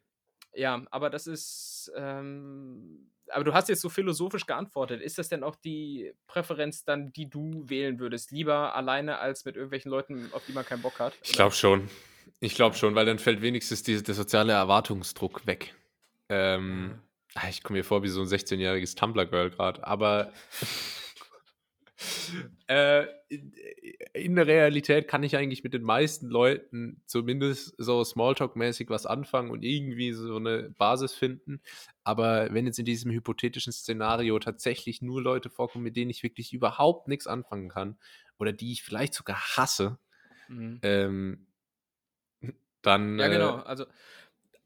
[0.54, 1.92] ja, aber das ist.
[1.98, 5.02] Ähm, aber du hast jetzt so philosophisch geantwortet.
[5.02, 8.32] Ist das denn auch die Präferenz dann, die du wählen würdest?
[8.32, 11.14] Lieber alleine als mit irgendwelchen Leuten, auf die man keinen Bock hat?
[11.24, 11.90] Ich glaube schon.
[12.40, 15.76] Ich glaube schon, weil dann fällt wenigstens die, der soziale Erwartungsdruck weg.
[16.30, 17.00] Ähm,
[17.36, 20.32] ah, ich komme mir vor wie so ein 16-jähriges Tumblr-Girl gerade, aber
[22.68, 23.06] äh,
[24.14, 29.52] in der Realität kann ich eigentlich mit den meisten Leuten zumindest so Smalltalk-mäßig was anfangen
[29.52, 31.62] und irgendwie so eine Basis finden.
[32.04, 36.54] Aber wenn jetzt in diesem hypothetischen Szenario tatsächlich nur Leute vorkommen, mit denen ich wirklich
[36.54, 37.98] überhaupt nichts anfangen kann
[38.40, 40.00] oder die ich vielleicht sogar hasse,
[40.48, 40.80] mhm.
[40.84, 41.48] ähm,
[42.82, 43.20] dann.
[43.20, 43.60] Ja, genau.
[43.60, 43.86] Äh, also,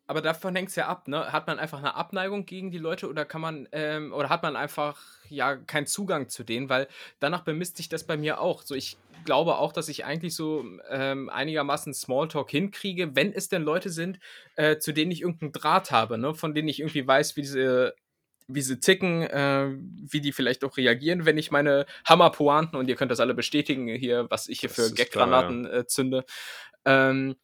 [0.06, 1.32] aber davon hängt es ja ab, ne?
[1.32, 4.56] Hat man einfach eine Abneigung gegen die Leute oder kann man, ähm, oder hat man
[4.56, 6.70] einfach ja keinen Zugang zu denen?
[6.70, 6.88] Weil
[7.20, 8.64] danach bemisst sich das bei mir auch.
[8.64, 13.64] So, ich glaube auch, dass ich eigentlich so ähm, einigermaßen Smalltalk hinkriege, wenn es denn
[13.64, 14.20] Leute sind,
[14.56, 16.34] äh, zu denen ich irgendeinen Draht habe, ne?
[16.34, 17.96] Von denen ich irgendwie weiß, wie diese
[18.48, 22.96] wie sie ticken, äh, wie die vielleicht auch reagieren, wenn ich meine Hammerpointen, und ihr
[22.96, 25.72] könnt das alle bestätigen hier, was ich hier das für Gaggranaten ja.
[25.72, 26.26] äh, zünde,
[26.84, 27.36] ähm,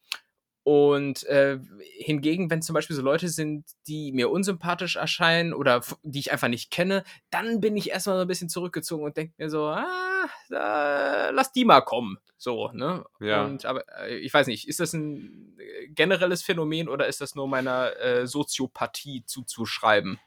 [0.70, 1.58] und äh,
[1.98, 6.48] hingegen, wenn zum Beispiel so Leute sind, die mir unsympathisch erscheinen oder die ich einfach
[6.48, 10.30] nicht kenne, dann bin ich erstmal so ein bisschen zurückgezogen und denke mir so, ah,
[10.52, 12.20] äh, lass die mal kommen.
[12.38, 13.04] So, ne?
[13.20, 13.46] Ja.
[13.46, 17.34] Und, aber äh, ich weiß nicht, ist das ein äh, generelles Phänomen oder ist das
[17.34, 20.20] nur meiner äh, Soziopathie zuzuschreiben?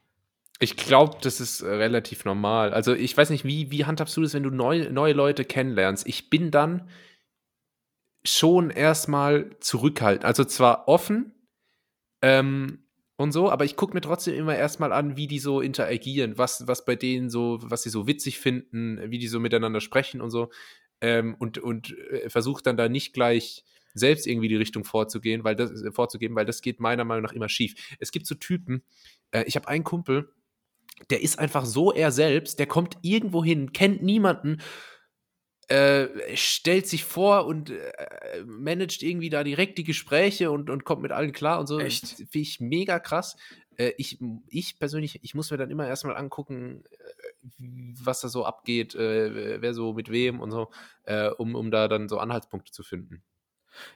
[0.58, 2.74] Ich glaube, das ist relativ normal.
[2.74, 6.04] Also ich weiß nicht, wie, wie handhabst du das, wenn du neu, neue Leute kennenlernst?
[6.04, 6.88] Ich bin dann
[8.24, 10.24] schon erstmal zurückhaltend.
[10.24, 11.34] Also zwar offen
[12.22, 12.84] ähm,
[13.16, 16.66] und so, aber ich gucke mir trotzdem immer erstmal an, wie die so interagieren, was,
[16.66, 20.30] was bei denen so, was sie so witzig finden, wie die so miteinander sprechen und
[20.30, 20.50] so.
[21.00, 23.64] Ähm, und und äh, versuche dann da nicht gleich
[23.94, 27.32] selbst irgendwie die Richtung vorzugehen, weil das, äh, vorzugeben, weil das geht meiner Meinung nach
[27.32, 27.74] immer schief.
[27.98, 28.82] Es gibt so Typen,
[29.32, 30.32] äh, ich habe einen Kumpel,
[31.10, 34.58] der ist einfach so er selbst, der kommt irgendwo hin, kennt niemanden
[35.72, 41.00] äh, stellt sich vor und äh, managt irgendwie da direkt die Gespräche und, und kommt
[41.00, 41.80] mit allen klar und so.
[41.80, 42.08] Echt?
[42.08, 43.36] Finde ich mega krass.
[43.76, 44.18] Äh, ich,
[44.48, 47.64] ich persönlich, ich muss mir dann immer erstmal angucken, äh,
[48.04, 50.70] was da so abgeht, äh, wer so mit wem und so,
[51.04, 53.22] äh, um, um da dann so Anhaltspunkte zu finden.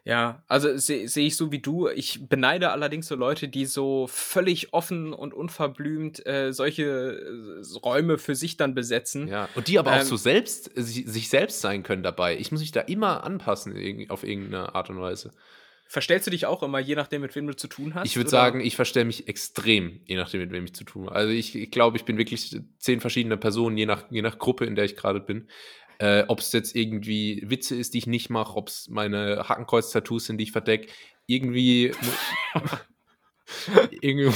[0.04, 1.88] Ja, also sehe seh ich so wie du.
[1.88, 8.18] Ich beneide allerdings so Leute, die so völlig offen und unverblümt äh, solche äh, Räume
[8.18, 9.28] für sich dann besetzen.
[9.28, 12.38] Ja, und die aber ähm, auch so selbst, sich, sich, selbst sein können dabei.
[12.38, 15.32] Ich muss mich da immer anpassen auf irgendeine Art und Weise.
[15.88, 18.06] Verstellst du dich auch immer, je nachdem, mit wem du zu tun hast?
[18.06, 21.14] Ich würde sagen, ich verstelle mich extrem, je nachdem, mit wem ich zu tun habe.
[21.14, 24.64] Also ich, ich glaube, ich bin wirklich zehn verschiedene Personen, je nach, je nach Gruppe,
[24.64, 25.48] in der ich gerade bin.
[25.98, 30.26] Äh, ob es jetzt irgendwie Witze ist, die ich nicht mache, ob es meine Hakenkreuz-Tattoos
[30.26, 30.92] sind, die ich verdecke.
[31.26, 31.92] Irgendwie.
[34.00, 34.32] irgendwie.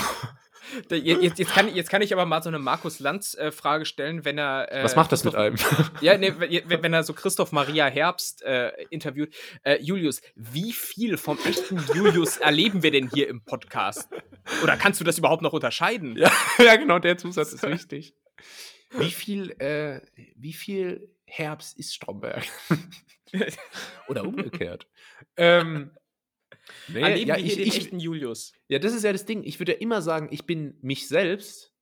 [0.89, 4.39] Jetzt, jetzt, kann, jetzt kann ich aber mal so eine Markus Lanz-Frage äh, stellen, wenn
[4.39, 4.71] er.
[4.71, 5.57] Äh, Was macht das mit einem?
[6.01, 9.35] ja, nee, wenn, wenn er so Christoph Maria Herbst äh, interviewt.
[9.63, 14.09] Äh, Julius, wie viel vom echten Julius erleben wir denn hier im Podcast?
[14.63, 16.17] Oder kannst du das überhaupt noch unterscheiden?
[16.17, 18.15] Ja, ja genau, der Zusatz ist wichtig.
[18.93, 20.01] Wie viel, äh,
[20.37, 22.45] wie viel Herbst ist Stromberg.
[24.09, 24.89] Oder umgekehrt.
[25.37, 25.93] ähm,
[26.89, 28.53] nee, Erleben ja, ich, den ich, echten Julius.
[28.69, 29.45] Ja, das ist ja das Ding.
[29.45, 31.73] Ich würde ja immer sagen, ich bin mich selbst,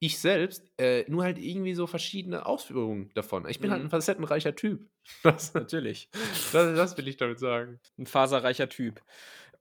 [0.00, 3.48] ich selbst, äh, nur halt irgendwie so verschiedene Ausführungen davon.
[3.48, 3.84] Ich bin halt mhm.
[3.84, 4.88] halt ein facettenreicher Typ.
[5.22, 6.10] Das, Natürlich.
[6.52, 7.80] Das, das, will ich damit sagen.
[7.96, 9.00] Ein faserreicher Typ.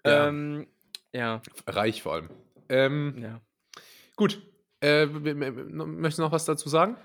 [0.06, 0.28] Ja.
[0.28, 0.68] Ähm,
[1.14, 1.42] ja.
[1.66, 2.30] Reich vor allem.
[2.68, 3.42] Ähm, ja.
[4.18, 4.42] Gut.
[4.82, 6.98] Äh, möchtest du noch was dazu sagen?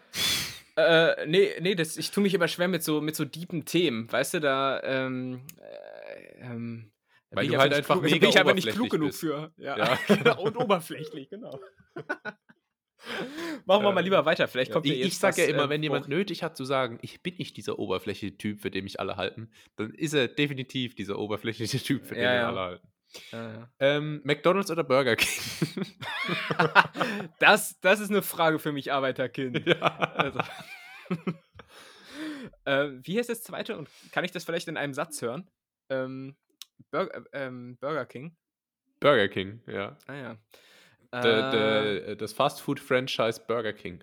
[0.77, 4.11] Äh, nee, nee, das, ich tue mich immer schwer mit so, mit so deepen Themen,
[4.11, 6.93] weißt du, da, ähm, äh, ähm,
[7.31, 9.20] weil du halt einfach klug, mega bin ich aber nicht klug genug bist.
[9.20, 9.53] für.
[9.57, 9.99] Ja, ja.
[10.07, 11.59] Genau, und oberflächlich, genau.
[13.64, 14.47] Machen wir äh, mal lieber weiter.
[14.49, 16.99] Vielleicht kommt ja, Ich, ich sage ja immer, äh, wenn jemand nötig hat zu sagen,
[17.03, 20.95] ich bin nicht dieser oberflächliche Typ, für den mich alle halten, dann ist er definitiv
[20.95, 22.49] dieser oberflächliche Typ, für den ja, ja.
[22.49, 22.91] alle halten.
[23.31, 23.73] Ja, ja.
[23.79, 25.87] Ähm, McDonalds oder Burger King?
[27.39, 29.67] das, das ist eine Frage für mich, Arbeiterkind.
[29.67, 29.81] Ja.
[29.81, 30.41] Also.
[32.65, 33.77] äh, wie heißt das zweite?
[33.77, 35.51] Und kann ich das vielleicht in einem Satz hören?
[35.89, 36.37] Ähm,
[36.91, 38.37] Burger, äh, ähm, Burger King.
[39.01, 39.97] Burger King, ja.
[40.07, 40.37] Ah ja.
[41.13, 44.03] De, de, äh, das Fastfood-Franchise Burger King.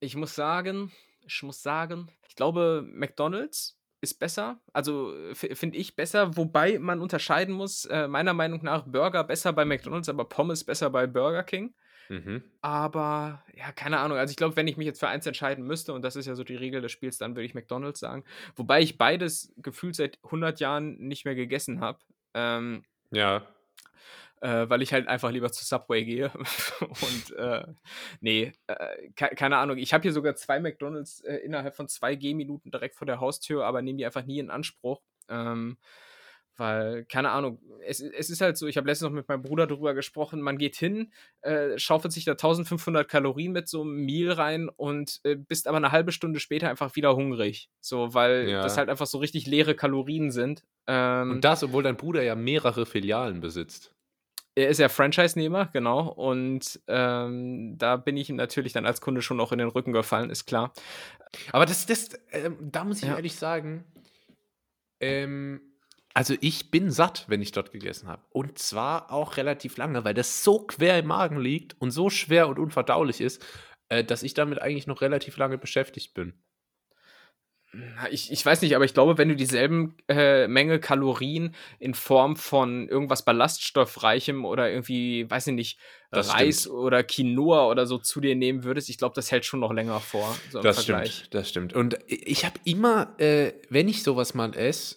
[0.00, 6.36] Ich muss sagen, ich muss sagen, ich glaube, McDonalds ist besser, also finde ich besser,
[6.36, 10.90] wobei man unterscheiden muss, äh, meiner Meinung nach Burger besser bei McDonald's, aber Pommes besser
[10.90, 11.74] bei Burger King.
[12.08, 12.42] Mhm.
[12.62, 14.16] Aber ja, keine Ahnung.
[14.16, 16.34] Also ich glaube, wenn ich mich jetzt für eins entscheiden müsste, und das ist ja
[16.34, 18.24] so die Regel des Spiels, dann würde ich McDonald's sagen.
[18.56, 21.98] Wobei ich beides gefühlt seit 100 Jahren nicht mehr gegessen habe.
[22.34, 23.46] Ähm, ja
[24.40, 26.30] äh, weil ich halt einfach lieber zu Subway gehe.
[26.80, 27.64] und äh,
[28.20, 29.78] nee, äh, ke keine Ahnung.
[29.78, 33.64] Ich habe hier sogar zwei McDonalds äh, innerhalb von zwei Gehminuten direkt vor der Haustür,
[33.64, 35.00] aber nehme die einfach nie in Anspruch.
[35.28, 35.76] Ähm,
[36.58, 39.68] weil, keine Ahnung, es, es ist halt so, ich habe letztens noch mit meinem Bruder
[39.68, 41.12] darüber gesprochen, man geht hin,
[41.42, 45.76] äh, schaufelt sich da 1500 Kalorien mit so einem Meal rein und äh, bist aber
[45.76, 47.70] eine halbe Stunde später einfach wieder hungrig.
[47.80, 48.60] So, weil ja.
[48.60, 50.64] das halt einfach so richtig leere Kalorien sind.
[50.88, 53.94] Ähm, und das, obwohl dein Bruder ja mehrere Filialen besitzt
[54.58, 56.08] er ist ja Franchise-Nehmer, genau.
[56.08, 59.92] Und ähm, da bin ich ihm natürlich dann als Kunde schon auch in den Rücken
[59.92, 60.72] gefallen, ist klar.
[61.52, 63.16] Aber das, das äh, da muss ich ja.
[63.16, 63.84] ehrlich sagen,
[65.00, 65.60] ähm,
[66.14, 68.22] also ich bin satt, wenn ich dort gegessen habe.
[68.30, 72.48] Und zwar auch relativ lange, weil das so quer im Magen liegt und so schwer
[72.48, 73.44] und unverdaulich ist,
[73.88, 76.34] äh, dass ich damit eigentlich noch relativ lange beschäftigt bin.
[78.10, 82.36] Ich, ich weiß nicht, aber ich glaube, wenn du dieselben äh, Menge Kalorien in Form
[82.36, 85.78] von irgendwas Ballaststoffreichem oder irgendwie, weiß ich nicht,
[86.10, 86.76] das Reis stimmt.
[86.76, 90.00] oder Quinoa oder so zu dir nehmen würdest, ich glaube, das hält schon noch länger
[90.00, 90.34] vor.
[90.50, 91.14] So das Vergleich.
[91.14, 91.72] stimmt, das stimmt.
[91.74, 94.96] Und ich habe immer, äh, wenn ich sowas mal esse,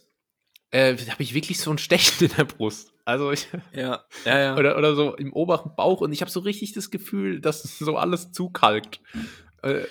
[0.71, 2.93] äh, habe ich wirklich so ein Stechen in der Brust.
[3.03, 4.55] Also ich, ja, ja, ja.
[4.57, 7.97] Oder, oder so im oberen Bauch und ich habe so richtig das Gefühl, dass so
[7.97, 9.01] alles zukalkt.
[9.63, 9.81] Äh,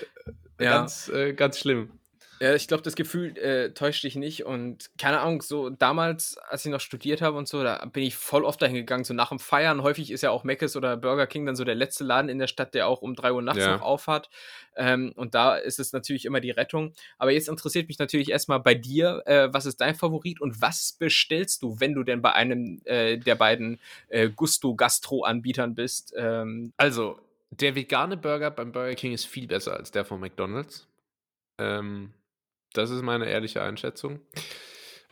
[0.59, 0.79] ja.
[0.79, 2.00] Ganz, äh, ganz schlimm.
[2.43, 4.47] Ja, ich glaube, das Gefühl äh, täuscht dich nicht.
[4.47, 8.17] Und keine Ahnung, so damals, als ich noch studiert habe und so, da bin ich
[8.17, 9.83] voll oft dahin gegangen, so nach dem Feiern.
[9.83, 12.47] Häufig ist ja auch Mc's oder Burger King dann so der letzte Laden in der
[12.47, 13.77] Stadt, der auch um 3 Uhr nachts ja.
[13.77, 14.31] noch aufhat.
[14.75, 16.95] Ähm, und da ist es natürlich immer die Rettung.
[17.19, 20.97] Aber jetzt interessiert mich natürlich erstmal bei dir, äh, was ist dein Favorit und was
[20.99, 23.79] bestellst du, wenn du denn bei einem äh, der beiden
[24.09, 26.15] äh, Gusto-Gastro-Anbietern bist?
[26.17, 27.19] Ähm, also,
[27.51, 30.87] der vegane Burger beim Burger King ist viel besser als der von McDonald's.
[31.59, 32.15] Ähm,
[32.73, 34.21] das ist meine ehrliche Einschätzung.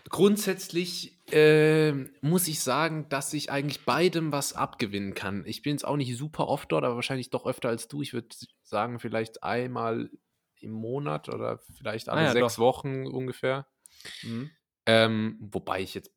[0.08, 1.92] Grundsätzlich äh,
[2.22, 5.44] muss ich sagen, dass ich eigentlich beidem was abgewinnen kann.
[5.44, 8.00] Ich bin jetzt auch nicht super oft dort, aber wahrscheinlich doch öfter als du.
[8.00, 8.28] Ich würde
[8.62, 10.10] sagen, vielleicht einmal
[10.60, 12.62] im Monat oder vielleicht alle ah, ja, sechs doch.
[12.62, 13.66] Wochen ungefähr.
[14.22, 14.50] Mhm.
[14.86, 16.10] Ähm, wobei ich jetzt,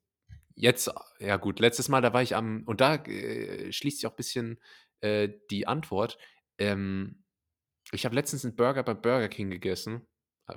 [0.56, 0.90] jetzt,
[1.20, 4.18] ja gut, letztes Mal, da war ich am, und da äh, schließt sich auch ein
[4.18, 4.60] bisschen
[5.02, 6.18] äh, die Antwort.
[6.58, 7.26] Ähm,
[7.92, 10.08] ich habe letztens einen Burger bei Burger King gegessen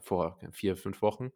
[0.01, 1.33] vor vier, fünf Wochen,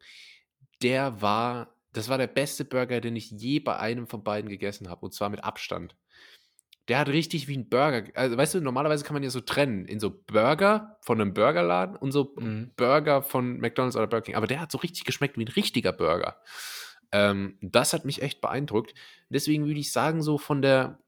[0.82, 4.88] der war, das war der beste Burger, den ich je bei einem von beiden gegessen
[4.88, 5.06] habe.
[5.06, 5.96] Und zwar mit Abstand.
[6.88, 8.10] Der hat richtig wie ein Burger.
[8.14, 11.96] Also, weißt du, normalerweise kann man ja so trennen in so Burger von einem Burgerladen
[11.96, 12.72] und so mhm.
[12.76, 14.36] Burger von McDonalds oder Burger King.
[14.36, 16.40] Aber der hat so richtig geschmeckt wie ein richtiger Burger.
[17.12, 18.94] Ähm, das hat mich echt beeindruckt.
[19.28, 20.98] Deswegen würde ich sagen, so von der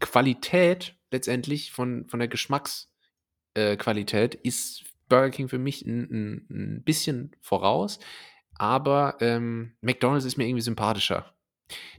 [0.00, 6.82] Qualität letztendlich, von, von der Geschmacksqualität, äh, ist Burger King für mich ein, ein, ein
[6.84, 7.98] bisschen voraus,
[8.54, 11.34] aber ähm, McDonald's ist mir irgendwie sympathischer.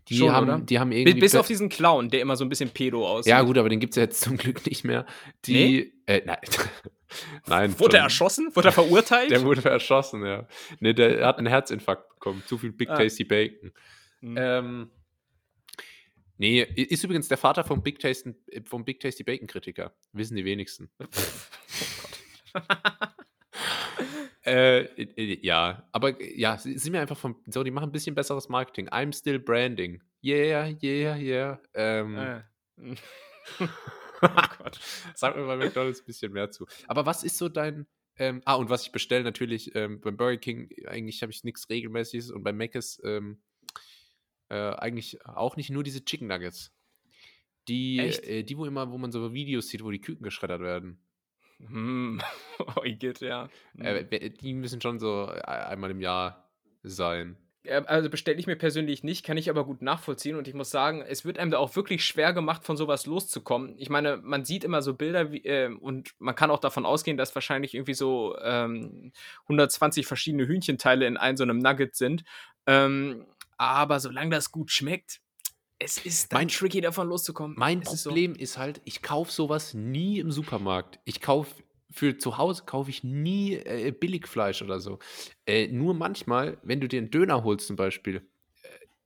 [0.09, 0.59] Die, Schon, haben, oder?
[0.59, 1.19] die haben irgendwie.
[1.19, 3.29] Bis auf diesen Clown, der immer so ein bisschen pedo aussieht.
[3.29, 5.05] Ja, gut, aber den gibt es ja jetzt zum Glück nicht mehr.
[5.45, 5.53] Die.
[5.53, 5.93] Nee?
[6.07, 6.39] Äh, nein.
[7.47, 7.79] nein.
[7.79, 8.49] Wurde er erschossen?
[8.55, 9.29] Wurde er verurteilt?
[9.29, 10.47] Der wurde erschossen, ja.
[10.79, 12.41] Nee, der hat einen Herzinfarkt bekommen.
[12.47, 12.97] Zu viel Big ah.
[12.97, 13.71] Tasty Bacon.
[14.21, 14.37] Mhm.
[14.37, 14.91] Ähm,
[16.37, 18.33] nee, ist übrigens der Vater vom Big Tasty,
[18.65, 19.93] vom Big Tasty Bacon Kritiker.
[20.13, 20.89] Wissen die wenigsten.
[24.45, 28.49] äh, ja, aber ja, sie sind mir einfach vom, so, die machen ein bisschen besseres
[28.49, 28.89] Marketing.
[28.89, 30.01] I'm still branding.
[30.23, 31.59] Yeah, yeah, yeah.
[31.73, 32.41] Ähm, äh.
[34.21, 34.27] oh
[34.57, 34.79] Gott.
[35.15, 36.65] Sag mir bei McDonalds ein bisschen mehr zu.
[36.87, 37.87] Aber was ist so dein,
[38.17, 41.69] ähm, ah, und was ich bestelle natürlich ähm, beim Burger King, eigentlich habe ich nichts
[41.69, 43.41] Regelmäßiges und bei Mc's ähm,
[44.49, 46.71] äh, eigentlich auch nicht nur diese Chicken Nuggets.
[47.67, 51.02] Die, äh, die, wo immer, wo man so Videos sieht, wo die Küken geschreddert werden.
[51.67, 52.21] Hm,
[52.59, 53.49] oh, geht, ja.
[53.75, 53.85] Hm.
[53.85, 56.49] Äh, die müssen schon so e-, einmal im Jahr
[56.83, 57.37] sein.
[57.85, 61.01] Also bestelle ich mir persönlich nicht, kann ich aber gut nachvollziehen und ich muss sagen,
[61.01, 63.75] es wird einem da auch wirklich schwer gemacht, von sowas loszukommen.
[63.77, 67.15] Ich meine, man sieht immer so Bilder wie, äh, und man kann auch davon ausgehen,
[67.15, 72.25] dass wahrscheinlich irgendwie so ähm, 120 verschiedene Hühnchenteile in einem so einem Nugget sind.
[72.67, 73.25] Ähm,
[73.57, 75.21] aber solange das gut schmeckt,
[75.83, 77.55] es ist dann mein, tricky, davon loszukommen.
[77.57, 78.43] Mein es Problem ist, so.
[78.43, 80.99] ist, halt, ich kaufe sowas nie im Supermarkt.
[81.05, 81.53] Ich kaufe
[81.91, 84.97] für zu Hause kaufe ich nie äh, Billigfleisch oder so.
[85.45, 88.27] Äh, nur manchmal, wenn du dir einen Döner holst zum Beispiel,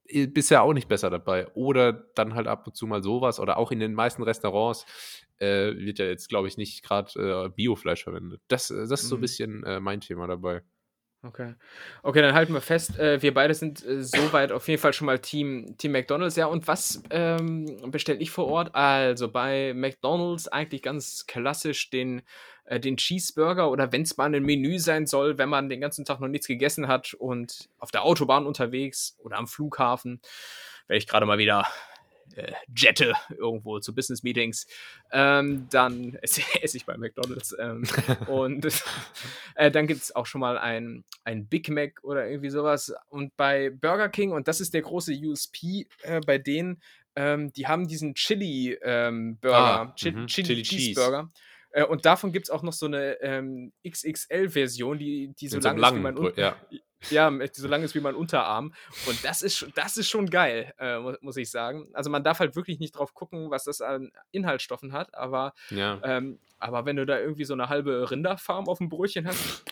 [0.05, 1.47] äh, bist ja auch nicht besser dabei.
[1.53, 3.41] Oder dann halt ab und zu mal sowas.
[3.41, 4.85] Oder auch in den meisten Restaurants
[5.39, 7.11] äh, wird ja jetzt, glaube ich, nicht gerade
[7.45, 8.41] äh, Biofleisch verwendet.
[8.47, 9.21] Das, das ist so ein mhm.
[9.21, 10.61] bisschen äh, mein Thema dabei.
[11.23, 11.55] Okay.
[12.03, 15.07] Okay, dann halten wir fest, äh, wir beide sind äh, soweit auf jeden Fall schon
[15.07, 16.35] mal Team, Team McDonalds.
[16.35, 18.75] Ja, und was ähm, bestelle ich vor Ort?
[18.75, 22.21] Also bei McDonalds eigentlich ganz klassisch den,
[22.65, 26.05] äh, den Cheeseburger oder wenn es mal ein Menü sein soll, wenn man den ganzen
[26.05, 30.21] Tag noch nichts gegessen hat und auf der Autobahn unterwegs oder am Flughafen,
[30.87, 31.67] werde ich gerade mal wieder
[32.35, 34.67] äh, jette irgendwo zu Business Meetings,
[35.11, 37.55] ähm, dann esse, esse, ich bei McDonalds.
[37.59, 37.83] Ähm,
[38.27, 38.67] und
[39.55, 42.93] äh, dann gibt es auch schon mal ein, ein Big Mac oder irgendwie sowas.
[43.09, 46.81] Und bei Burger King, und das ist der große USP äh, bei denen,
[47.15, 50.27] ähm, die haben diesen Chili ähm, Burger, ah, Ch -hmm.
[50.27, 51.23] Chili, Chili Cheeseburger.
[51.23, 51.46] Cheese.
[51.71, 55.77] Äh, und davon gibt es auch noch so eine ähm, XXL-Version, die, die so lang
[55.77, 56.55] ist wie mein ja.
[57.09, 58.73] ja, so lang ist wie mein Unterarm.
[59.07, 61.89] Und das ist, das ist schon geil, äh, muss ich sagen.
[61.93, 65.99] Also man darf halt wirklich nicht drauf gucken, was das an Inhaltsstoffen hat, aber, ja.
[66.03, 69.63] ähm, aber wenn du da irgendwie so eine halbe Rinderfarm auf dem Brötchen hast,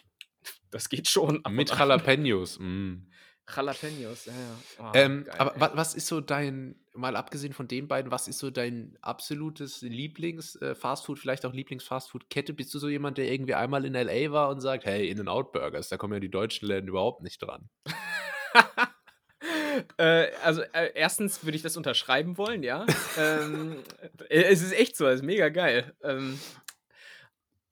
[0.72, 1.42] das geht schon.
[1.50, 2.60] Mit Jalapenos.
[2.60, 3.08] Mm.
[3.54, 4.60] Jalapenos, ja, ja.
[4.80, 8.50] Oh, ähm, aber was ist so dein, mal abgesehen von den beiden, was ist so
[8.50, 12.54] dein absolutes Lieblings-Fastfood, äh, vielleicht auch Lieblings-Fastfood-Kette?
[12.54, 14.32] Bist du so jemand, der irgendwie einmal in L.A.
[14.32, 17.70] war und sagt, hey, In-N-Out-Burgers, da kommen ja die deutschen Läden überhaupt nicht dran?
[19.98, 22.86] äh, also, äh, erstens würde ich das unterschreiben wollen, ja.
[23.18, 23.78] ähm,
[24.30, 25.94] äh, es ist echt so, es ist mega geil.
[26.04, 26.40] Ähm,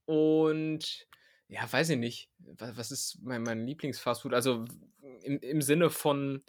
[0.05, 1.07] und
[1.47, 2.29] ja, weiß ich nicht.
[2.57, 4.33] Was, ist mein, mein Lieblingsfastfood?
[4.33, 4.65] Also,
[5.23, 6.43] im, im Sinne von,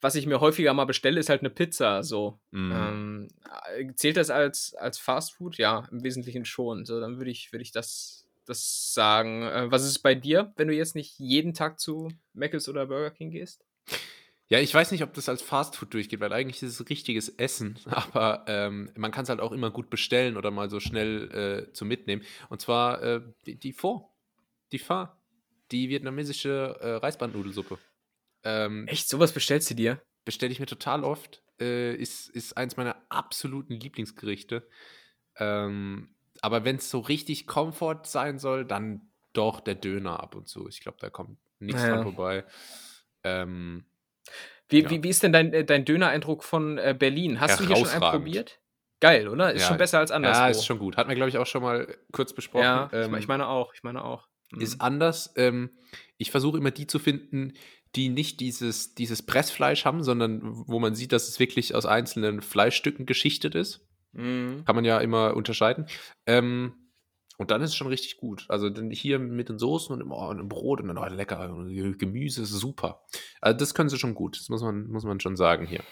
[0.00, 2.02] was ich mir häufiger mal bestelle, ist halt eine Pizza.
[2.02, 2.40] So.
[2.50, 2.72] Mm.
[2.72, 3.28] Ähm,
[3.76, 5.58] äh, zählt das als, als Fast Food?
[5.58, 6.84] Ja, im Wesentlichen schon.
[6.84, 9.42] So, dann würde ich, würd ich das das sagen.
[9.42, 13.10] Äh, was ist bei dir, wenn du jetzt nicht jeden Tag zu Mc's oder Burger
[13.10, 13.64] King gehst?
[14.48, 17.78] Ja, ich weiß nicht, ob das als Fastfood durchgeht, weil eigentlich ist es richtiges Essen,
[17.86, 21.72] aber ähm, man kann es halt auch immer gut bestellen oder mal so schnell äh,
[21.72, 22.22] zu mitnehmen.
[22.48, 24.08] Und zwar äh, die, die Pho,
[24.72, 25.08] die Pho,
[25.70, 27.78] die vietnamesische äh, Reisbandnudelsuppe.
[28.44, 30.00] Ähm, Echt, sowas bestellst du dir?
[30.24, 31.42] Bestelle ich mir total oft.
[31.60, 34.68] Äh, ist, ist eins meiner absoluten Lieblingsgerichte.
[35.38, 40.48] Ähm, aber wenn es so richtig Komfort sein soll, dann doch der Döner ab und
[40.48, 40.68] zu.
[40.68, 41.88] Ich glaube, da kommt nichts ja.
[41.88, 42.44] dran vorbei.
[43.24, 43.84] Ähm,
[44.68, 44.90] wie, ja.
[44.90, 47.40] wie, wie ist denn dein, äh, dein Döner-Eindruck von äh, Berlin?
[47.40, 48.60] Hast du hier schon einen probiert?
[49.00, 49.52] Geil, oder?
[49.52, 49.68] Ist ja.
[49.68, 50.42] schon besser als anderswo.
[50.42, 50.96] Ja, ist schon gut.
[50.96, 52.64] Hatten wir, glaube ich, auch schon mal kurz besprochen.
[52.64, 54.26] Ja, ähm, ich meine auch, ich meine auch.
[54.52, 54.60] Mhm.
[54.60, 55.32] Ist anders.
[55.36, 55.70] Ähm,
[56.18, 57.54] ich versuche immer die zu finden,
[57.94, 62.42] die nicht dieses, dieses Pressfleisch haben, sondern wo man sieht, dass es wirklich aus einzelnen
[62.42, 63.86] Fleischstücken geschichtet ist.
[64.12, 64.64] Mhm.
[64.64, 65.86] Kann man ja immer unterscheiden.
[66.26, 66.74] Ähm,
[67.38, 68.46] und dann ist es schon richtig gut.
[68.48, 71.54] Also hier mit den Soßen und im, oh, und im Brot und dann oh, lecker
[71.98, 73.04] Gemüse, ist super.
[73.40, 74.38] Also das können sie schon gut.
[74.38, 75.82] Das muss man, muss man schon sagen hier.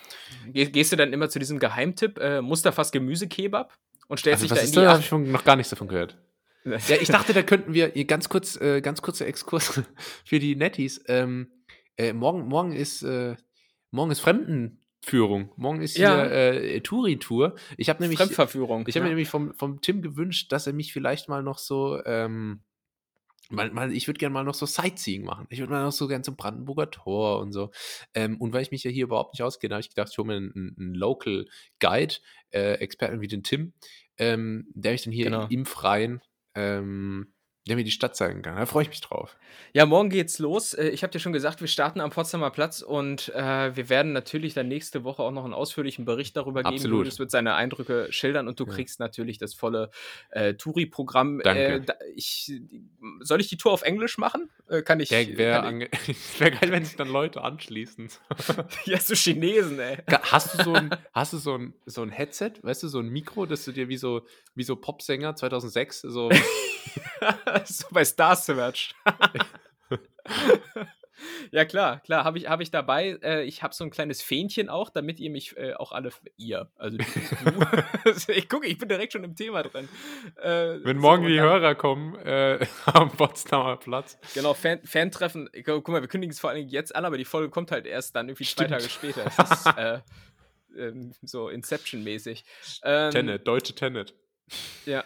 [0.53, 3.75] Gehst du dann immer zu diesem Geheimtipp äh, Mustafas Gemüsekebab
[4.09, 4.77] und stellst also, dich da in die...
[5.03, 6.17] Das habe ich noch gar nichts davon gehört.
[6.89, 9.83] ja, ich dachte, da könnten wir ganz kurz, äh, ganz kurzer Exkurs
[10.25, 11.03] für die Netties.
[11.09, 11.51] Ähm,
[11.97, 13.37] äh, morgen, morgen ist, äh,
[13.91, 15.53] morgen ist Fremden, Führung.
[15.57, 16.15] Morgen ist ja.
[16.15, 17.57] hier äh, Touri-Tour.
[17.77, 18.89] Ich habe nämlich, Fremdverführung.
[18.89, 19.05] Ich habe ja.
[19.05, 22.63] mir nämlich vom, vom Tim gewünscht, dass er mich vielleicht mal noch so, ähm,
[23.51, 25.47] mal, mal, ich würde gerne mal noch so Sightseeing machen.
[25.51, 27.71] Ich würde mal noch so gerne zum Brandenburger Tor und so.
[28.15, 30.29] Ähm, und weil ich mich ja hier überhaupt nicht auskenne, habe ich gedacht, ich hole
[30.29, 31.47] mir einen, einen Local
[31.81, 32.15] Guide,
[32.51, 33.75] äh, Experten wie den Tim,
[34.17, 35.47] ähm, der mich dann hier genau.
[35.51, 36.23] im Freien
[36.55, 37.33] ähm,
[37.67, 38.57] der mir die Stadt zeigen kann.
[38.57, 39.37] Da freue ich mich drauf.
[39.73, 40.75] Ja, morgen geht's los.
[40.75, 44.13] Äh, ich habe dir schon gesagt, wir starten am Potsdamer Platz und äh, wir werden
[44.13, 46.75] natürlich dann nächste Woche auch noch einen ausführlichen Bericht darüber geben.
[46.75, 47.07] Absolut.
[47.07, 48.73] Es wird seine Eindrücke schildern und du ja.
[48.73, 49.91] kriegst natürlich das volle
[50.31, 51.41] äh, Touri-Programm.
[51.43, 51.85] Danke.
[51.87, 52.53] Äh, ich,
[53.21, 54.51] soll ich die Tour auf Englisch machen?
[54.69, 55.11] Äh, kann ich.
[55.11, 55.65] Wäre wär
[56.39, 58.09] wär geil, wenn sich dann Leute anschließen.
[58.85, 59.99] ja, so Chinesen, ey.
[60.23, 63.09] Hast du so ein, hast du so ein, so ein Headset, weißt du, so ein
[63.09, 66.31] Mikro, das du dir wie so, wie so Popsänger 2006 so
[67.65, 68.95] so bei Star Search.
[71.51, 73.19] ja, klar, klar, habe ich, hab ich dabei.
[73.23, 76.71] Äh, ich habe so ein kleines Fähnchen auch, damit ihr mich äh, auch alle, ihr,
[76.77, 77.05] also du,
[78.33, 79.89] ich gucke, ich bin direkt schon im Thema drin.
[80.37, 84.19] Äh, Wenn morgen so, die dann, Hörer kommen äh, am Potsdamer Platz.
[84.35, 87.51] Genau, Fan, Fan-Treffen, guck mal, wir kündigen es vor allem jetzt an, aber die Folge
[87.51, 88.71] kommt halt erst dann irgendwie Stimmt.
[88.71, 89.27] zwei Tage später.
[89.27, 90.01] Es ist äh,
[90.77, 92.45] ähm, so Inception-mäßig.
[92.83, 94.15] Ähm, Tenet, deutsche Tenet.
[94.87, 95.05] Ja.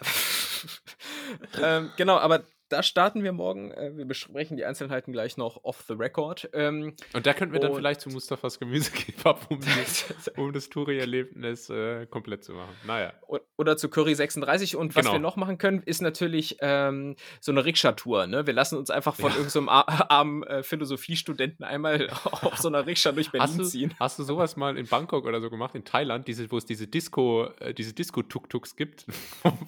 [1.62, 3.70] ähm, genau, aber da starten wir morgen.
[3.72, 6.48] Äh, wir besprechen die Einzelheiten gleich noch off the record.
[6.52, 9.60] Ähm, und da könnten wir dann vielleicht zu Mustafas Gemüsekebab, um,
[10.36, 12.74] um das Touri-Erlebnis äh, komplett zu machen.
[12.86, 13.12] Naja.
[13.56, 14.76] Oder zu Curry 36.
[14.76, 15.14] Und was genau.
[15.14, 18.26] wir noch machen können, ist natürlich ähm, so eine Rikscha-Tour.
[18.26, 18.46] Ne?
[18.46, 19.38] Wir lassen uns einfach von ja.
[19.38, 23.94] irgendeinem armen äh, Philosophiestudenten einmal auf so einer Rikscha durch Berlin hast du, ziehen.
[23.98, 26.86] Hast du sowas mal in Bangkok oder so gemacht, in Thailand, diese, wo es diese
[26.86, 29.06] Disco, äh, diese Disco-Tuk-Tuks gibt?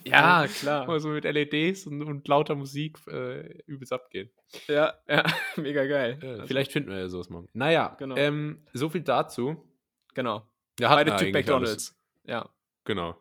[0.05, 0.87] ja, klar.
[0.87, 4.31] Wo so mit LEDs und, und lauter Musik Musik äh, übelst abgehen.
[4.67, 5.25] Ja, ja,
[5.57, 6.19] mega geil.
[6.23, 6.47] Ja, also.
[6.47, 7.49] Vielleicht finden wir ja sowas morgen.
[7.53, 8.17] Naja, genau.
[8.17, 9.65] Ähm, so viel dazu.
[10.15, 10.47] Genau.
[10.79, 11.97] Ja, Beide Typ McDonalds.
[12.25, 12.49] Ja.
[12.85, 13.21] Genau.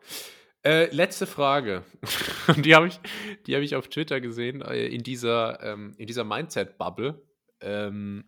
[0.64, 1.84] Äh, letzte Frage.
[2.58, 7.22] die habe ich, hab ich auf Twitter gesehen, äh, in dieser, ähm, dieser Mindset-Bubble.
[7.62, 8.26] Ähm,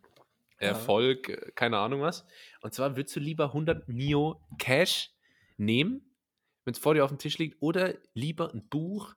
[0.57, 1.35] Erfolg, ja.
[1.35, 2.25] Äh, keine Ahnung was.
[2.61, 5.11] Und zwar, würdest du lieber 100 Mio Cash
[5.57, 6.01] nehmen,
[6.65, 9.15] wenn es vor dir auf dem Tisch liegt, oder lieber ein Buch,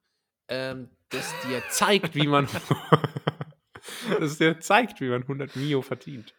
[0.49, 2.49] ähm, das dir zeigt, wie man
[4.21, 6.35] das dir zeigt, wie man 100 Mio verdient.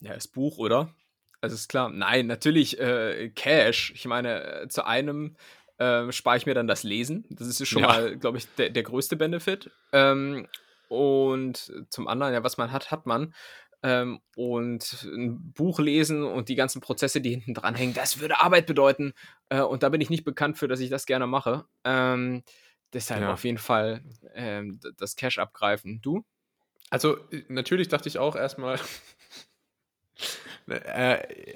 [0.00, 0.94] Ja, das Buch, oder?
[1.40, 1.90] Also ist klar.
[1.90, 3.92] Nein, natürlich äh, Cash.
[3.94, 5.36] Ich meine, äh, zu einem
[5.78, 7.24] äh, spare ich mir dann das Lesen.
[7.30, 7.88] Das ist schon ja.
[7.88, 9.70] mal, glaube ich, der, der größte Benefit.
[9.92, 10.46] Ähm,
[10.88, 13.34] und zum anderen, ja, was man hat, hat man.
[13.82, 18.40] Ähm, und ein Buch lesen und die ganzen Prozesse, die hinten dran hängen, das würde
[18.40, 19.14] Arbeit bedeuten.
[19.48, 21.64] Äh, und da bin ich nicht bekannt für, dass ich das gerne mache.
[21.84, 22.42] Ähm,
[22.92, 23.32] Deshalb ja.
[23.32, 24.02] auf jeden Fall
[24.34, 26.00] ähm, das Cash abgreifen.
[26.02, 26.24] Du?
[26.90, 27.18] Also,
[27.48, 28.80] natürlich dachte ich auch erstmal,
[30.66, 31.54] äh,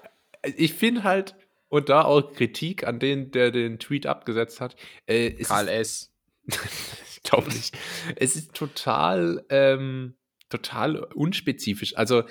[0.56, 1.34] ich finde halt,
[1.68, 4.76] und da auch Kritik an den, der den Tweet abgesetzt hat.
[5.06, 6.12] Äh, Karl S.
[6.46, 7.76] ich glaube nicht.
[8.14, 10.14] Es ist total, ähm,
[10.50, 11.96] total unspezifisch.
[11.96, 12.22] Also,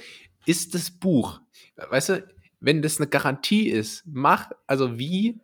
[0.45, 1.41] ist das Buch,
[1.75, 2.27] weißt du,
[2.59, 5.41] wenn das eine Garantie ist, mach, also wie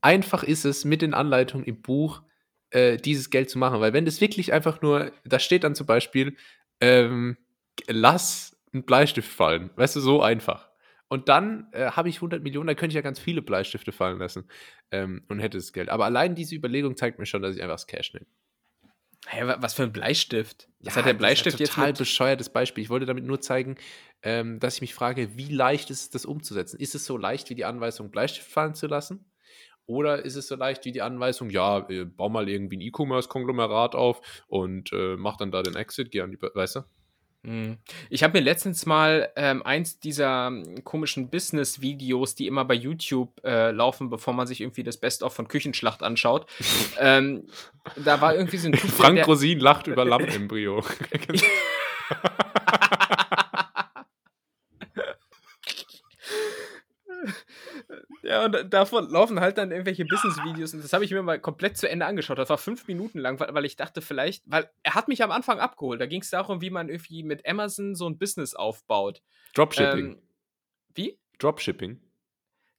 [0.00, 2.22] einfach ist es mit den Anleitungen im Buch,
[2.70, 3.80] äh, dieses Geld zu machen.
[3.80, 6.36] Weil wenn das wirklich einfach nur, da steht dann zum Beispiel,
[6.80, 7.36] ähm,
[7.88, 9.70] lass einen Bleistift fallen.
[9.76, 10.68] Weißt du, so einfach.
[11.08, 14.18] Und dann äh, habe ich 100 Millionen, da könnte ich ja ganz viele Bleistifte fallen
[14.18, 14.48] lassen
[14.90, 15.88] ähm, und hätte das Geld.
[15.88, 18.26] Aber allein diese Überlegung zeigt mir schon, dass ich einfach das Cash nehme.
[19.26, 20.68] Hey, was für ein Bleistift?
[20.80, 21.74] Was ja, hat der Bleistift jetzt?
[21.74, 22.84] Total bescheuertes Beispiel.
[22.84, 23.76] Ich wollte damit nur zeigen,
[24.22, 26.78] ähm, dass ich mich frage, wie leicht ist es, das umzusetzen?
[26.78, 29.24] Ist es so leicht wie die Anweisung, Bleistift fallen zu lassen?
[29.86, 33.94] Oder ist es so leicht wie die Anweisung, ja, äh, bau mal irgendwie ein E-Commerce-Konglomerat
[33.94, 36.80] auf und äh, mach dann da den Exit, geh an die, weißt du?
[37.44, 37.76] Mhm.
[38.08, 43.38] Ich habe mir letztens mal ähm, eins dieser hm, komischen Business-Videos, die immer bei YouTube
[43.44, 46.46] äh, laufen, bevor man sich irgendwie das Best-of von Küchenschlacht anschaut.
[46.98, 47.46] ähm,
[48.02, 50.82] da war irgendwie so ein Typ, Frank Rosin lacht über Lammembryo.
[58.24, 61.76] Ja, und davon laufen halt dann irgendwelche Business-Videos und das habe ich mir mal komplett
[61.76, 62.38] zu Ende angeschaut.
[62.38, 65.58] Das war fünf Minuten lang, weil, ich dachte vielleicht, weil er hat mich am Anfang
[65.60, 66.00] abgeholt.
[66.00, 69.22] Da ging es darum, wie man irgendwie mit Amazon so ein Business aufbaut.
[69.54, 70.12] Dropshipping.
[70.12, 70.22] Ähm,
[70.94, 71.18] wie?
[71.38, 72.00] Dropshipping.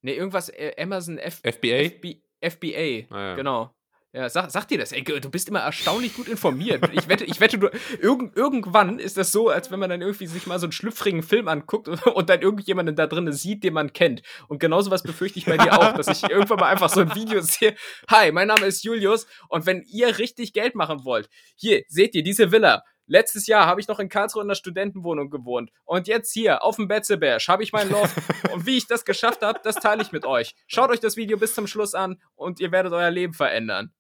[0.02, 1.86] Ne, irgendwas äh, Amazon F FBA?
[1.86, 3.36] FB FBA, ah, ja.
[3.36, 3.76] genau.
[4.16, 6.90] Ja, sag, sag dir das, ey, du bist immer erstaunlich gut informiert.
[6.94, 10.28] Ich wette, ich wette, du, irgend, irgendwann ist das so, als wenn man dann irgendwie
[10.28, 13.92] sich mal so einen schlüpfrigen Film anguckt und, dann irgendjemanden da drin sieht, den man
[13.92, 14.22] kennt.
[14.48, 17.14] Und genauso was befürchte ich bei dir auch, dass ich irgendwann mal einfach so ein
[17.14, 17.76] Video sehe.
[18.10, 22.24] Hi, mein Name ist Julius und wenn ihr richtig Geld machen wollt, hier, seht ihr
[22.24, 22.84] diese Villa.
[23.08, 25.72] Letztes Jahr habe ich noch in Karlsruhe in der Studentenwohnung gewohnt.
[25.84, 28.16] Und jetzt hier, auf dem Betzeberg, habe ich meinen Loft.
[28.54, 30.56] und wie ich das geschafft habe, das teile ich mit euch.
[30.68, 33.92] Schaut euch das Video bis zum Schluss an und ihr werdet euer Leben verändern.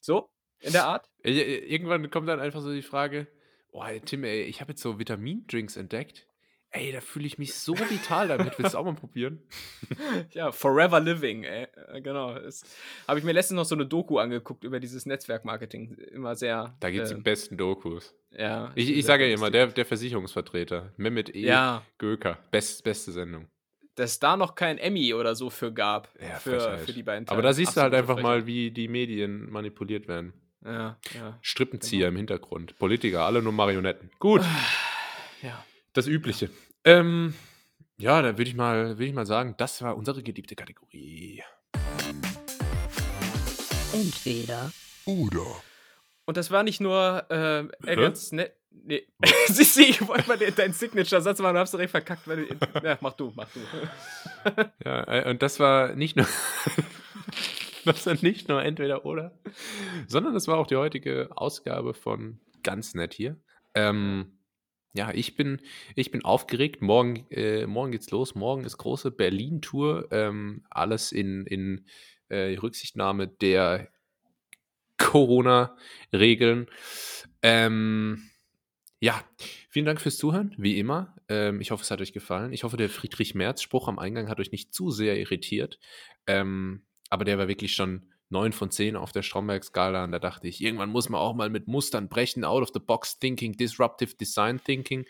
[0.00, 0.30] So,
[0.60, 1.08] in der Art.
[1.22, 3.26] Irgendwann kommt dann einfach so die Frage,
[3.72, 6.26] oh, Tim, ey, ich habe jetzt so Vitamindrinks entdeckt.
[6.72, 8.56] Ey, da fühle ich mich so vital damit.
[8.56, 9.42] Willst du auch mal probieren?
[10.30, 11.66] ja, Forever Living, ey.
[11.88, 12.36] Äh, genau.
[13.08, 15.96] Habe ich mir letztens noch so eine Doku angeguckt über dieses Netzwerkmarketing.
[16.12, 16.76] Immer sehr.
[16.78, 18.14] Da gibt es äh, die besten Dokus.
[18.30, 18.70] Ja.
[18.76, 21.40] Ich, ich sage ja immer, der, der Versicherungsvertreter, Mehmet E.
[21.40, 21.82] Ja.
[21.98, 22.38] Göker.
[22.52, 23.48] Best, beste Sendung
[24.00, 26.08] dass da noch kein Emmy oder so für gab.
[26.20, 27.38] Ja, für, für die beiden Teile.
[27.38, 28.22] Aber da siehst du halt einfach Frechheit.
[28.22, 30.32] mal, wie die Medien manipuliert werden.
[30.64, 31.38] Ja, ja.
[31.42, 32.10] Strippenzieher genau.
[32.10, 32.78] im Hintergrund.
[32.78, 34.10] Politiker, alle nur Marionetten.
[34.18, 34.42] Gut.
[35.42, 35.64] Ja.
[35.92, 36.50] Das Übliche.
[36.84, 37.34] Ähm,
[37.98, 41.42] ja, dann würde ich, mal, würd ich mal sagen, das war unsere geliebte Kategorie.
[43.92, 44.72] Entweder
[45.06, 45.46] oder.
[46.26, 48.54] Und das war nicht nur äh, ganz nett.
[48.70, 49.06] Nee.
[49.46, 52.56] Siehst du, ich wollte mal deinen Signature-Satz machen, du hast direkt verkackt, weil du.
[52.82, 53.60] Ja, mach du, mach du.
[54.84, 56.26] ja, äh, und das war nicht nur.
[57.84, 59.38] das war nicht nur entweder oder,
[60.06, 63.36] sondern das war auch die heutige Ausgabe von Ganz Nett hier.
[63.74, 64.38] Ähm,
[64.92, 65.60] ja, ich bin,
[65.94, 66.82] ich bin aufgeregt.
[66.82, 68.34] Morgen, äh, morgen geht's los.
[68.34, 70.08] Morgen ist große Berlin-Tour.
[70.10, 71.86] Ähm, alles in, in
[72.28, 73.88] äh, Rücksichtnahme der
[74.98, 76.66] Corona-Regeln.
[77.42, 78.30] Ähm,
[79.00, 79.24] ja,
[79.70, 81.16] vielen Dank fürs Zuhören, wie immer.
[81.28, 82.52] Ähm, ich hoffe, es hat euch gefallen.
[82.52, 85.78] Ich hoffe, der Friedrich-Merz-Spruch am Eingang hat euch nicht zu sehr irritiert.
[86.26, 90.48] Ähm, aber der war wirklich schon 9 von 10 auf der Stromberg-Skala und da dachte
[90.48, 94.14] ich, irgendwann muss man auch mal mit Mustern brechen, out of the box thinking, disruptive
[94.16, 95.06] design thinking.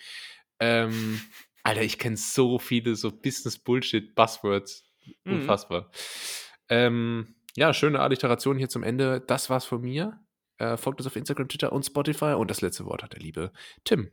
[0.60, 1.20] Ähm,
[1.64, 4.84] Alter, ich kenne so viele so Business-Bullshit-Buzzwords.
[5.24, 5.32] Mhm.
[5.32, 5.90] Unfassbar.
[6.68, 9.20] Ähm, ja, schöne Alliteration hier zum Ende.
[9.20, 10.20] Das war's von mir.
[10.60, 12.34] Äh, folgt uns auf Instagram, Twitter und Spotify.
[12.34, 13.50] Und das letzte Wort hat der liebe
[13.84, 14.10] Tim.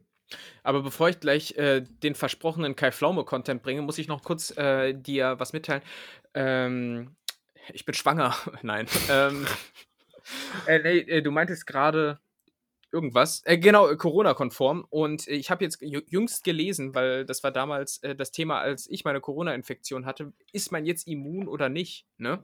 [0.64, 4.94] Aber bevor ich gleich äh, den versprochenen Kai Pflaume-Content bringe, muss ich noch kurz äh,
[4.94, 5.82] dir was mitteilen.
[6.34, 7.16] Ähm,
[7.74, 8.34] ich bin schwanger.
[8.62, 8.88] Nein.
[9.10, 9.46] ähm,
[10.68, 12.20] äh, nee, äh, du meintest gerade,
[12.94, 13.42] irgendwas.
[13.44, 14.86] Äh, genau, Corona-konform.
[14.90, 19.20] Und ich habe jetzt jüngst gelesen, weil das war damals das Thema, als ich meine
[19.20, 22.06] Corona-Infektion hatte, ist man jetzt immun oder nicht?
[22.18, 22.42] Ne?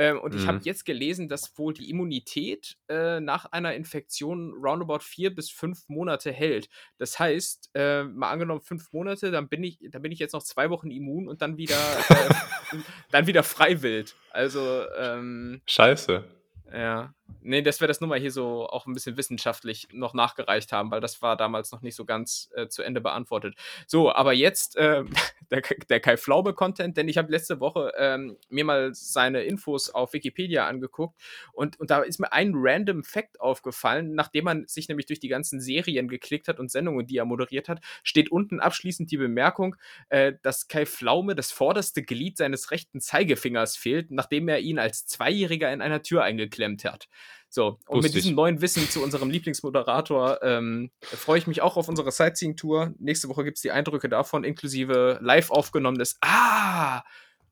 [0.00, 0.40] Ähm, und mhm.
[0.40, 5.50] ich habe jetzt gelesen, dass wohl die Immunität äh, nach einer Infektion roundabout vier bis
[5.50, 6.70] fünf Monate hält.
[6.96, 10.42] Das heißt, äh, mal angenommen fünf Monate, dann bin ich, dann bin ich jetzt noch
[10.42, 11.76] zwei Wochen immun und dann wieder,
[12.08, 12.30] äh,
[13.10, 14.14] dann wieder freiwillig.
[14.30, 16.24] Also ähm, Scheiße.
[16.72, 17.12] Ja.
[17.42, 20.90] Nee, dass wir das nur mal hier so auch ein bisschen wissenschaftlich noch nachgereicht haben,
[20.90, 23.54] weil das war damals noch nicht so ganz äh, zu Ende beantwortet.
[23.86, 25.04] So, aber jetzt äh,
[25.50, 30.12] der, der Kai Flaube-Content, denn ich habe letzte Woche ähm, mir mal seine Infos auf
[30.12, 31.20] Wikipedia angeguckt
[31.52, 35.28] und, und da ist mir ein random Fact aufgefallen, nachdem man sich nämlich durch die
[35.28, 39.76] ganzen Serien geklickt hat und Sendungen, die er moderiert hat, steht unten abschließend die Bemerkung,
[40.08, 45.06] äh, dass Kai Pflaume das vorderste Glied seines rechten Zeigefingers fehlt, nachdem er ihn als
[45.06, 47.08] Zweijähriger in einer Tür eingeklemmt hat.
[47.48, 48.14] So, und Lustig.
[48.14, 52.94] mit diesem neuen Wissen zu unserem Lieblingsmoderator ähm, freue ich mich auch auf unsere Sightseeing-Tour.
[52.98, 57.02] Nächste Woche gibt es die Eindrücke davon, inklusive live aufgenommenes Ah!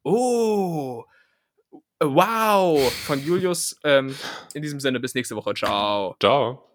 [0.05, 1.05] Oh!
[2.01, 2.93] Wow!
[3.07, 3.77] Von Julius.
[3.83, 4.15] Ähm,
[4.55, 5.55] in diesem Sinne, bis nächste Woche.
[5.55, 6.15] Ciao.
[6.21, 6.68] Ciao.